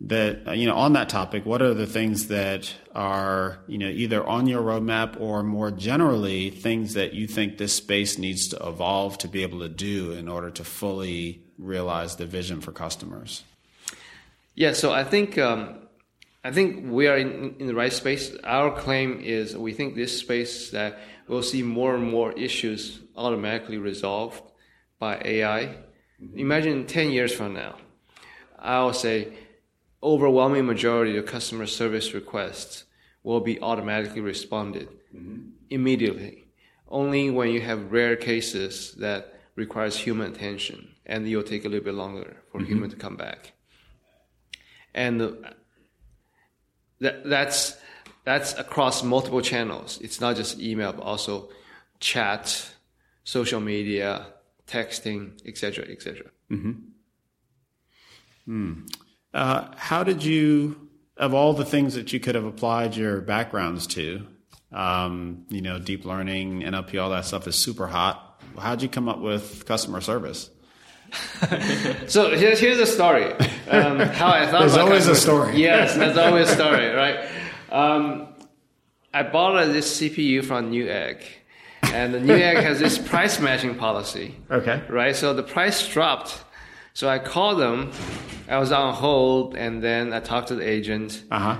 that 0.00 0.58
you 0.58 0.66
know 0.66 0.76
on 0.76 0.92
that 0.92 1.08
topic 1.08 1.46
what 1.46 1.62
are 1.62 1.72
the 1.72 1.86
things 1.86 2.26
that 2.26 2.74
are 2.94 3.58
you 3.66 3.78
know 3.78 3.88
either 3.88 4.24
on 4.26 4.46
your 4.46 4.60
roadmap 4.60 5.18
or 5.18 5.42
more 5.42 5.70
generally 5.70 6.50
things 6.50 6.92
that 6.92 7.14
you 7.14 7.26
think 7.26 7.56
this 7.56 7.72
space 7.72 8.18
needs 8.18 8.48
to 8.48 8.68
evolve 8.68 9.16
to 9.16 9.26
be 9.26 9.42
able 9.42 9.60
to 9.60 9.70
do 9.70 10.12
in 10.12 10.28
order 10.28 10.50
to 10.50 10.62
fully 10.62 11.42
realize 11.56 12.16
the 12.16 12.26
vision 12.26 12.60
for 12.60 12.72
customers 12.72 13.42
yeah 14.54 14.74
so 14.74 14.92
i 14.92 15.02
think 15.02 15.38
um, 15.38 15.76
i 16.44 16.52
think 16.52 16.92
we 16.92 17.06
are 17.06 17.16
in, 17.16 17.56
in 17.58 17.66
the 17.66 17.74
right 17.74 17.92
space 17.92 18.36
our 18.44 18.70
claim 18.78 19.18
is 19.22 19.56
we 19.56 19.72
think 19.72 19.94
this 19.94 20.20
space 20.20 20.72
that 20.72 20.98
we'll 21.28 21.42
see 21.42 21.62
more 21.62 21.94
and 21.94 22.10
more 22.10 22.32
issues 22.32 23.00
automatically 23.16 23.78
resolved 23.78 24.42
by 24.98 25.20
ai 25.24 25.76
imagine 26.34 26.86
10 26.86 27.10
years 27.10 27.32
from 27.32 27.54
now 27.54 27.76
i'll 28.58 28.92
say 28.92 29.32
overwhelming 30.02 30.66
majority 30.66 31.16
of 31.16 31.26
customer 31.26 31.66
service 31.66 32.14
requests 32.14 32.84
will 33.26 33.40
be 33.40 33.60
automatically 33.60 34.20
responded 34.20 34.88
mm-hmm. 35.14 35.48
immediately. 35.68 36.44
Only 36.88 37.28
when 37.30 37.50
you 37.50 37.60
have 37.60 37.90
rare 37.90 38.14
cases 38.14 38.94
that 38.98 39.34
requires 39.56 39.96
human 39.96 40.30
attention 40.30 40.94
and 41.04 41.28
you'll 41.28 41.42
take 41.42 41.64
a 41.64 41.68
little 41.68 41.84
bit 41.84 41.94
longer 41.94 42.36
for 42.52 42.58
mm-hmm. 42.58 42.68
human 42.68 42.90
to 42.90 42.96
come 42.96 43.16
back. 43.16 43.52
And 44.94 45.20
that, 47.00 47.28
that's, 47.28 47.76
that's 48.26 48.58
across 48.58 49.04
multiple 49.04 49.40
channels. 49.40 50.00
It's 50.02 50.20
not 50.20 50.34
just 50.34 50.58
email, 50.60 50.92
but 50.92 51.02
also 51.04 51.48
chat, 52.00 52.70
social 53.22 53.60
media, 53.60 54.26
texting, 54.66 55.40
etc., 55.46 55.84
etc. 55.88 56.26
Mm-hmm. 56.50 56.72
Hmm. 58.46 58.72
Uh, 59.32 59.68
how 59.76 60.02
did 60.02 60.24
you, 60.24 60.88
of 61.16 61.34
all 61.34 61.52
the 61.52 61.64
things 61.64 61.94
that 61.94 62.12
you 62.12 62.18
could 62.18 62.34
have 62.34 62.44
applied 62.44 62.96
your 62.96 63.20
backgrounds 63.20 63.86
to, 63.88 64.26
um, 64.72 65.46
you 65.48 65.62
know, 65.62 65.78
deep 65.78 66.04
learning, 66.04 66.62
NLP, 66.62 67.00
all 67.00 67.10
that 67.10 67.26
stuff 67.26 67.46
is 67.46 67.54
super 67.54 67.86
hot. 67.86 68.42
How'd 68.58 68.82
you 68.82 68.88
come 68.88 69.08
up 69.08 69.20
with 69.20 69.66
customer 69.66 70.00
service? 70.00 70.50
so 72.08 72.36
here's 72.36 72.58
here's 72.58 72.78
a 72.78 72.86
story. 72.86 73.32
Um, 73.68 74.00
how 74.00 74.32
I 74.32 74.46
thought. 74.46 74.60
There's 74.60 74.76
always 74.76 75.06
a 75.06 75.14
story. 75.14 75.56
Yes, 75.56 75.94
there's 75.94 76.16
always 76.16 76.50
a 76.50 76.54
story, 76.54 76.88
right? 76.88 77.28
Um, 77.76 78.28
I 79.12 79.22
bought 79.22 79.64
this 79.66 80.00
CPU 80.00 80.44
from 80.44 80.72
Newegg, 80.72 81.22
and 81.82 82.14
the 82.14 82.18
Newegg 82.18 82.62
has 82.62 82.78
this 82.78 82.98
price 83.10 83.40
matching 83.40 83.74
policy. 83.74 84.34
Okay. 84.50 84.82
Right. 84.88 85.14
So 85.14 85.34
the 85.34 85.42
price 85.42 85.86
dropped 85.88 86.44
so 86.96 87.10
I 87.10 87.18
called 87.18 87.58
them. 87.58 87.92
I 88.48 88.56
was 88.56 88.72
on 88.72 88.94
hold, 88.94 89.54
and 89.54 89.82
then 89.82 90.14
I 90.14 90.20
talked 90.20 90.48
to 90.48 90.54
the 90.54 90.66
agent. 90.66 91.22
Uh 91.30 91.38
huh. 91.38 91.58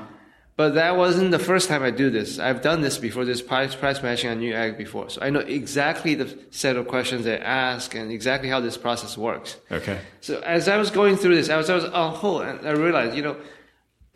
But 0.56 0.76
that 0.76 0.96
wasn't 0.96 1.30
the 1.30 1.38
first 1.38 1.68
time 1.68 1.82
I 1.82 1.90
do 1.90 2.08
this. 2.08 2.38
I've 2.38 2.62
done 2.62 2.80
this 2.80 2.96
before, 2.96 3.26
this 3.26 3.42
price, 3.42 3.74
price 3.74 4.02
matching 4.02 4.30
on 4.30 4.40
Newegg 4.40 4.78
before. 4.78 5.10
So 5.10 5.20
I 5.20 5.28
know 5.28 5.40
exactly 5.40 6.14
the 6.14 6.34
set 6.50 6.76
of 6.76 6.88
questions 6.88 7.26
they 7.26 7.38
ask 7.38 7.94
and 7.94 8.10
exactly 8.10 8.48
how 8.48 8.60
this 8.60 8.78
process 8.78 9.18
works. 9.18 9.58
Okay. 9.70 10.00
So 10.22 10.40
as 10.40 10.68
I 10.68 10.78
was 10.78 10.90
going 10.90 11.16
through 11.16 11.34
this, 11.34 11.50
I 11.50 11.58
was, 11.58 11.68
I 11.68 11.74
was 11.74 11.84
on 11.84 12.14
hold 12.14 12.40
and 12.44 12.66
I 12.66 12.70
realized, 12.70 13.14
you 13.14 13.22
know, 13.22 13.36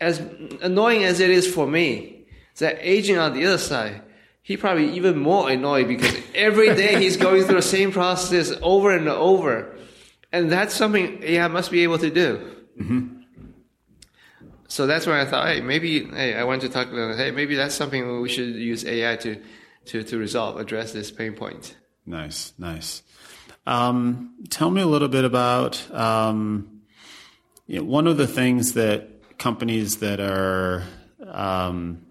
as 0.01 0.19
annoying 0.61 1.03
as 1.03 1.19
it 1.19 1.29
is 1.29 1.47
for 1.47 1.65
me, 1.67 2.25
that 2.57 2.77
agent 2.79 3.19
on 3.19 3.33
the 3.33 3.45
other 3.45 3.57
side, 3.57 4.01
he 4.41 4.57
probably 4.57 4.91
even 4.91 5.17
more 5.17 5.49
annoyed 5.49 5.87
because 5.87 6.15
every 6.33 6.73
day 6.75 6.99
he's 6.99 7.17
going 7.17 7.43
through 7.43 7.55
the 7.55 7.61
same 7.61 7.91
process 7.91 8.51
over 8.61 8.95
and 8.95 9.07
over. 9.07 9.75
And 10.31 10.51
that's 10.51 10.73
something 10.73 11.21
AI 11.23 11.47
must 11.47 11.71
be 11.71 11.83
able 11.83 11.99
to 11.99 12.09
do. 12.09 12.55
Mm-hmm. 12.79 13.21
So 14.67 14.87
that's 14.87 15.05
why 15.05 15.21
I 15.21 15.25
thought, 15.25 15.47
hey, 15.47 15.61
maybe, 15.61 16.05
hey, 16.05 16.33
I 16.33 16.45
want 16.45 16.61
to 16.61 16.69
talk 16.69 16.87
about, 16.87 17.17
hey, 17.17 17.31
maybe 17.31 17.55
that's 17.55 17.75
something 17.75 18.21
we 18.21 18.29
should 18.29 18.55
use 18.55 18.85
AI 18.85 19.17
to, 19.17 19.41
to, 19.85 20.03
to 20.03 20.17
resolve, 20.17 20.57
address 20.57 20.93
this 20.93 21.11
pain 21.11 21.33
point. 21.33 21.75
Nice, 22.05 22.53
nice. 22.57 23.03
Um, 23.67 24.35
tell 24.49 24.71
me 24.71 24.81
a 24.81 24.87
little 24.87 25.09
bit 25.09 25.25
about 25.25 25.93
um, 25.93 26.81
you 27.67 27.79
know, 27.79 27.83
one 27.83 28.07
of 28.07 28.17
the 28.17 28.27
things 28.27 28.73
that 28.73 29.20
companies 29.41 29.97
that 29.97 30.19
are 30.19 30.83
um, 31.27 32.05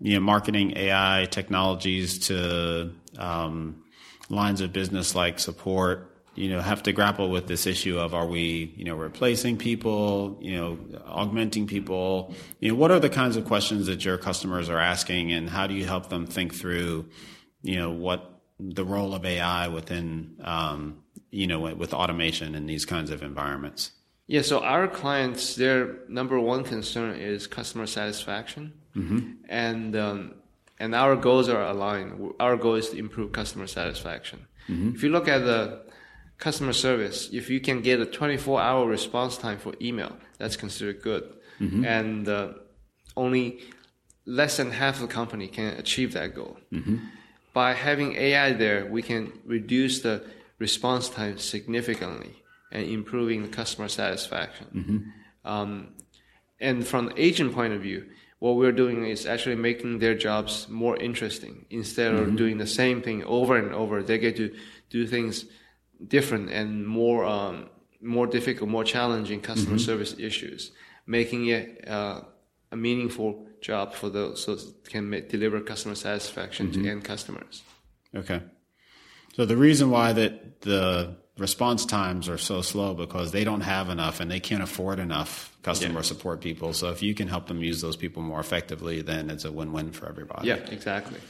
you 0.00 0.14
know 0.14 0.20
marketing 0.20 0.72
AI 0.76 1.26
technologies 1.30 2.18
to 2.28 2.92
um, 3.18 3.82
lines 4.30 4.60
of 4.60 4.72
business 4.72 5.14
like 5.14 5.38
support 5.38 6.16
you 6.36 6.50
know, 6.50 6.60
have 6.60 6.82
to 6.82 6.92
grapple 6.92 7.30
with 7.30 7.46
this 7.46 7.66
issue 7.66 7.98
of 7.98 8.14
are 8.14 8.26
we, 8.26 8.72
you 8.76 8.84
know, 8.84 8.94
replacing 8.94 9.56
people, 9.56 10.38
you 10.40 10.54
know, 10.54 10.78
augmenting 11.06 11.66
people? 11.66 12.34
You 12.60 12.72
know, 12.72 12.74
what 12.74 12.90
are 12.90 13.00
the 13.00 13.08
kinds 13.08 13.38
of 13.38 13.46
questions 13.46 13.86
that 13.86 14.04
your 14.04 14.18
customers 14.18 14.68
are 14.68 14.78
asking 14.78 15.32
and 15.32 15.48
how 15.48 15.66
do 15.66 15.72
you 15.72 15.86
help 15.86 16.10
them 16.10 16.26
think 16.26 16.54
through, 16.54 17.08
you 17.62 17.76
know, 17.76 17.90
what 17.90 18.42
the 18.60 18.84
role 18.84 19.14
of 19.14 19.24
AI 19.24 19.68
within, 19.68 20.36
um, 20.44 21.02
you 21.30 21.46
know, 21.46 21.74
with 21.74 21.94
automation 21.94 22.54
in 22.54 22.66
these 22.66 22.84
kinds 22.84 23.10
of 23.10 23.22
environments? 23.22 23.92
Yeah, 24.26 24.42
so 24.42 24.60
our 24.60 24.88
clients, 24.88 25.54
their 25.54 25.98
number 26.08 26.38
one 26.40 26.64
concern 26.64 27.16
is 27.16 27.46
customer 27.46 27.86
satisfaction. 27.86 28.72
Mm-hmm. 28.96 29.30
And, 29.48 29.94
um, 29.96 30.34
and 30.80 30.94
our 30.94 31.14
goals 31.14 31.48
are 31.48 31.62
aligned. 31.62 32.32
Our 32.40 32.56
goal 32.56 32.74
is 32.74 32.90
to 32.90 32.98
improve 32.98 33.32
customer 33.32 33.66
satisfaction. 33.66 34.46
Mm-hmm. 34.68 34.96
If 34.96 35.02
you 35.04 35.10
look 35.10 35.28
at 35.28 35.44
the 35.44 35.82
customer 36.38 36.72
service, 36.72 37.28
if 37.32 37.48
you 37.48 37.60
can 37.60 37.82
get 37.82 38.00
a 38.00 38.06
24 38.06 38.60
hour 38.60 38.86
response 38.86 39.38
time 39.38 39.58
for 39.58 39.74
email, 39.80 40.16
that's 40.38 40.56
considered 40.56 41.02
good. 41.02 41.32
Mm-hmm. 41.60 41.84
And 41.84 42.28
uh, 42.28 42.48
only 43.16 43.60
less 44.24 44.56
than 44.56 44.72
half 44.72 44.96
of 44.96 45.02
the 45.02 45.14
company 45.14 45.46
can 45.46 45.74
achieve 45.74 46.14
that 46.14 46.34
goal. 46.34 46.58
Mm-hmm. 46.72 46.96
By 47.52 47.74
having 47.74 48.16
AI 48.16 48.52
there, 48.52 48.86
we 48.86 49.02
can 49.02 49.32
reduce 49.44 50.00
the 50.00 50.24
response 50.58 51.08
time 51.08 51.38
significantly 51.38 52.42
and 52.72 52.86
improving 52.86 53.42
the 53.42 53.48
customer 53.48 53.88
satisfaction. 53.88 54.66
Mm-hmm. 54.74 55.48
Um, 55.48 55.94
and 56.58 56.86
from 56.86 57.06
the 57.06 57.22
agent 57.22 57.54
point 57.54 57.72
of 57.72 57.82
view, 57.82 58.06
what 58.38 58.56
we're 58.56 58.72
doing 58.72 59.06
is 59.06 59.26
actually 59.26 59.56
making 59.56 59.98
their 59.98 60.14
jobs 60.14 60.68
more 60.68 60.96
interesting. 60.96 61.66
Instead 61.70 62.14
of 62.14 62.26
mm-hmm. 62.26 62.36
doing 62.36 62.58
the 62.58 62.66
same 62.66 63.02
thing 63.02 63.24
over 63.24 63.56
and 63.56 63.74
over, 63.74 64.02
they 64.02 64.18
get 64.18 64.36
to 64.36 64.54
do 64.90 65.06
things 65.06 65.46
different 66.06 66.50
and 66.50 66.86
more 66.86 67.24
um, 67.24 67.70
more 68.02 68.26
difficult, 68.26 68.68
more 68.68 68.84
challenging 68.84 69.40
customer 69.40 69.76
mm-hmm. 69.76 69.84
service 69.84 70.14
issues, 70.18 70.72
making 71.06 71.46
it 71.46 71.88
uh, 71.88 72.20
a 72.70 72.76
meaningful 72.76 73.46
job 73.60 73.94
for 73.94 74.10
those 74.10 74.44
so 74.44 74.52
it 74.52 74.60
can 74.88 75.08
make, 75.08 75.28
deliver 75.28 75.60
customer 75.60 75.94
satisfaction 75.94 76.68
mm-hmm. 76.68 76.82
to 76.82 76.90
end 76.90 77.04
customers. 77.04 77.62
Okay. 78.14 78.42
So 79.34 79.44
the 79.44 79.56
reason 79.56 79.90
why 79.90 80.12
that 80.12 80.60
the 80.60 81.16
response 81.38 81.84
times 81.84 82.28
are 82.28 82.38
so 82.38 82.62
slow 82.62 82.94
because 82.94 83.32
they 83.32 83.44
don't 83.44 83.60
have 83.60 83.90
enough 83.90 84.20
and 84.20 84.30
they 84.30 84.40
can't 84.40 84.62
afford 84.62 84.98
enough 84.98 85.56
customer 85.62 85.96
yeah. 85.96 86.02
support 86.02 86.40
people. 86.40 86.72
So 86.72 86.90
if 86.90 87.02
you 87.02 87.14
can 87.14 87.28
help 87.28 87.46
them 87.46 87.62
use 87.62 87.80
those 87.80 87.96
people 87.96 88.22
more 88.22 88.40
effectively, 88.40 89.02
then 89.02 89.30
it's 89.30 89.44
a 89.44 89.52
win-win 89.52 89.92
for 89.92 90.08
everybody. 90.08 90.48
Yeah, 90.48 90.56
exactly. 90.56 91.20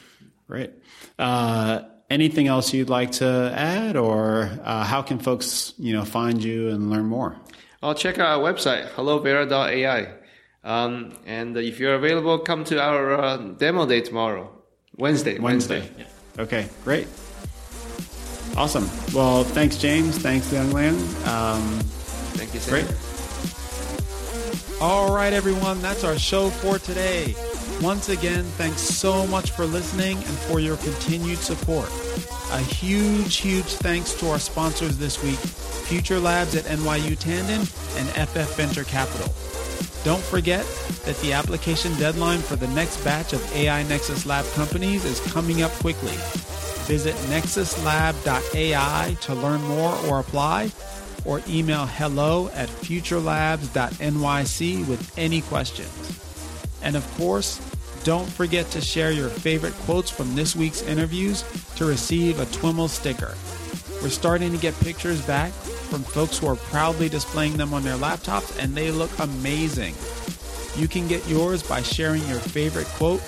Great. 0.46 0.70
Uh, 1.18 1.82
anything 2.08 2.46
else 2.46 2.72
you'd 2.72 2.88
like 2.88 3.12
to 3.12 3.52
add, 3.56 3.96
or 3.96 4.50
uh, 4.62 4.84
how 4.84 5.02
can 5.02 5.18
folks 5.18 5.74
you 5.78 5.92
know 5.92 6.04
find 6.04 6.42
you 6.42 6.68
and 6.68 6.90
learn 6.90 7.06
more? 7.06 7.36
I'll 7.82 7.94
check 7.94 8.18
out 8.18 8.38
our 8.38 8.52
website, 8.52 8.88
hellovera.ai. 8.90 10.14
Um, 10.62 11.16
and 11.26 11.56
if 11.56 11.78
you're 11.78 11.94
available, 11.94 12.38
come 12.40 12.64
to 12.64 12.80
our 12.80 13.14
uh, 13.14 13.36
demo 13.36 13.86
day 13.86 14.00
tomorrow, 14.00 14.50
Wednesday. 14.96 15.38
Wednesday. 15.38 15.80
Wednesday. 15.80 16.04
Yeah. 16.36 16.42
Okay, 16.42 16.68
great. 16.84 17.08
Awesome. 18.56 18.88
Well, 19.14 19.44
thanks, 19.44 19.76
James. 19.76 20.18
Thanks, 20.18 20.50
Liang 20.50 20.72
Liang. 20.72 20.94
Um, 21.26 21.80
Thank 22.36 22.54
you, 22.54 22.60
Sam. 22.60 22.86
Great. 22.86 22.86
All 24.80 25.14
right, 25.14 25.32
everyone. 25.32 25.80
That's 25.82 26.04
our 26.04 26.18
show 26.18 26.50
for 26.50 26.78
today. 26.78 27.34
Once 27.82 28.08
again, 28.08 28.44
thanks 28.56 28.80
so 28.80 29.26
much 29.26 29.50
for 29.50 29.66
listening 29.66 30.16
and 30.16 30.38
for 30.38 30.60
your 30.60 30.76
continued 30.78 31.38
support. 31.38 31.90
A 32.52 32.58
huge, 32.58 33.36
huge 33.36 33.64
thanks 33.64 34.14
to 34.14 34.30
our 34.30 34.38
sponsors 34.38 34.96
this 34.96 35.22
week 35.22 35.38
Future 35.38 36.18
Labs 36.18 36.54
at 36.54 36.64
NYU 36.64 37.16
Tandon 37.16 37.60
and 37.98 38.28
FF 38.28 38.56
Venture 38.56 38.84
Capital. 38.84 39.32
Don't 40.04 40.22
forget 40.22 40.64
that 41.04 41.16
the 41.20 41.32
application 41.32 41.92
deadline 41.98 42.40
for 42.40 42.56
the 42.56 42.68
next 42.68 43.02
batch 43.04 43.32
of 43.32 43.54
AI 43.54 43.82
Nexus 43.84 44.24
Lab 44.24 44.46
companies 44.52 45.04
is 45.04 45.20
coming 45.32 45.62
up 45.62 45.72
quickly. 45.72 46.16
Visit 46.86 47.14
nexuslab.ai 47.30 49.16
to 49.20 49.34
learn 49.34 49.62
more 49.62 49.94
or 50.06 50.20
apply, 50.20 50.70
or 51.24 51.42
email 51.48 51.86
hello 51.86 52.48
at 52.54 52.68
futurelabs.nyc 52.68 54.88
with 54.88 55.18
any 55.18 55.40
questions. 55.40 56.20
And 56.82 56.96
of 56.96 57.04
course, 57.16 57.58
don't 58.04 58.28
forget 58.28 58.70
to 58.70 58.80
share 58.80 59.10
your 59.10 59.28
favorite 59.28 59.74
quotes 59.80 60.10
from 60.10 60.36
this 60.36 60.54
week's 60.54 60.82
interviews 60.82 61.42
to 61.74 61.84
receive 61.84 62.38
a 62.38 62.46
TWIML 62.46 62.88
sticker. 62.88 63.34
We're 64.00 64.10
starting 64.10 64.52
to 64.52 64.58
get 64.58 64.78
pictures 64.78 65.20
back 65.22 65.50
from 65.50 66.04
folks 66.04 66.38
who 66.38 66.46
are 66.46 66.54
proudly 66.54 67.08
displaying 67.08 67.56
them 67.56 67.74
on 67.74 67.82
their 67.82 67.96
laptops, 67.96 68.56
and 68.62 68.76
they 68.76 68.92
look 68.92 69.10
amazing. 69.18 69.96
You 70.80 70.86
can 70.86 71.08
get 71.08 71.26
yours 71.26 71.64
by 71.64 71.82
sharing 71.82 72.24
your 72.28 72.38
favorite 72.38 72.86
quote 72.86 73.22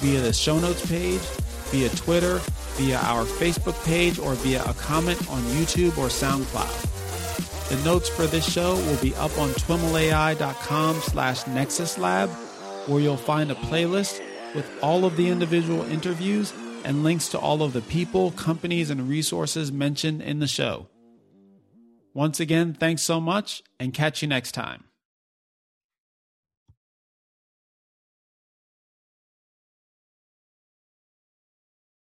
via 0.00 0.20
the 0.20 0.32
show 0.32 0.58
notes 0.58 0.84
page, 0.88 1.22
via 1.70 1.88
Twitter, 1.90 2.40
via 2.76 2.98
our 2.98 3.24
Facebook 3.24 3.82
page, 3.84 4.18
or 4.18 4.34
via 4.34 4.62
a 4.64 4.74
comment 4.74 5.20
on 5.30 5.42
YouTube 5.42 5.98
or 5.98 6.08
SoundCloud. 6.08 7.68
The 7.68 7.84
notes 7.84 8.08
for 8.08 8.26
this 8.26 8.50
show 8.50 8.74
will 8.74 9.00
be 9.02 9.14
up 9.16 9.36
on 9.38 9.50
twimlai.com 9.50 10.96
slash 10.96 11.42
nexuslab 11.44 12.28
where 12.86 13.00
you'll 13.00 13.16
find 13.16 13.50
a 13.50 13.54
playlist 13.54 14.20
with 14.54 14.70
all 14.82 15.04
of 15.04 15.16
the 15.16 15.28
individual 15.28 15.82
interviews 15.90 16.52
and 16.84 17.02
links 17.02 17.28
to 17.30 17.38
all 17.38 17.62
of 17.62 17.72
the 17.72 17.80
people, 17.82 18.30
companies, 18.32 18.90
and 18.90 19.08
resources 19.08 19.72
mentioned 19.72 20.22
in 20.22 20.38
the 20.38 20.46
show. 20.46 20.88
Once 22.14 22.40
again, 22.40 22.72
thanks 22.72 23.02
so 23.02 23.20
much 23.20 23.62
and 23.78 23.92
catch 23.92 24.22
you 24.22 24.28
next 24.28 24.52
time. 24.52 24.85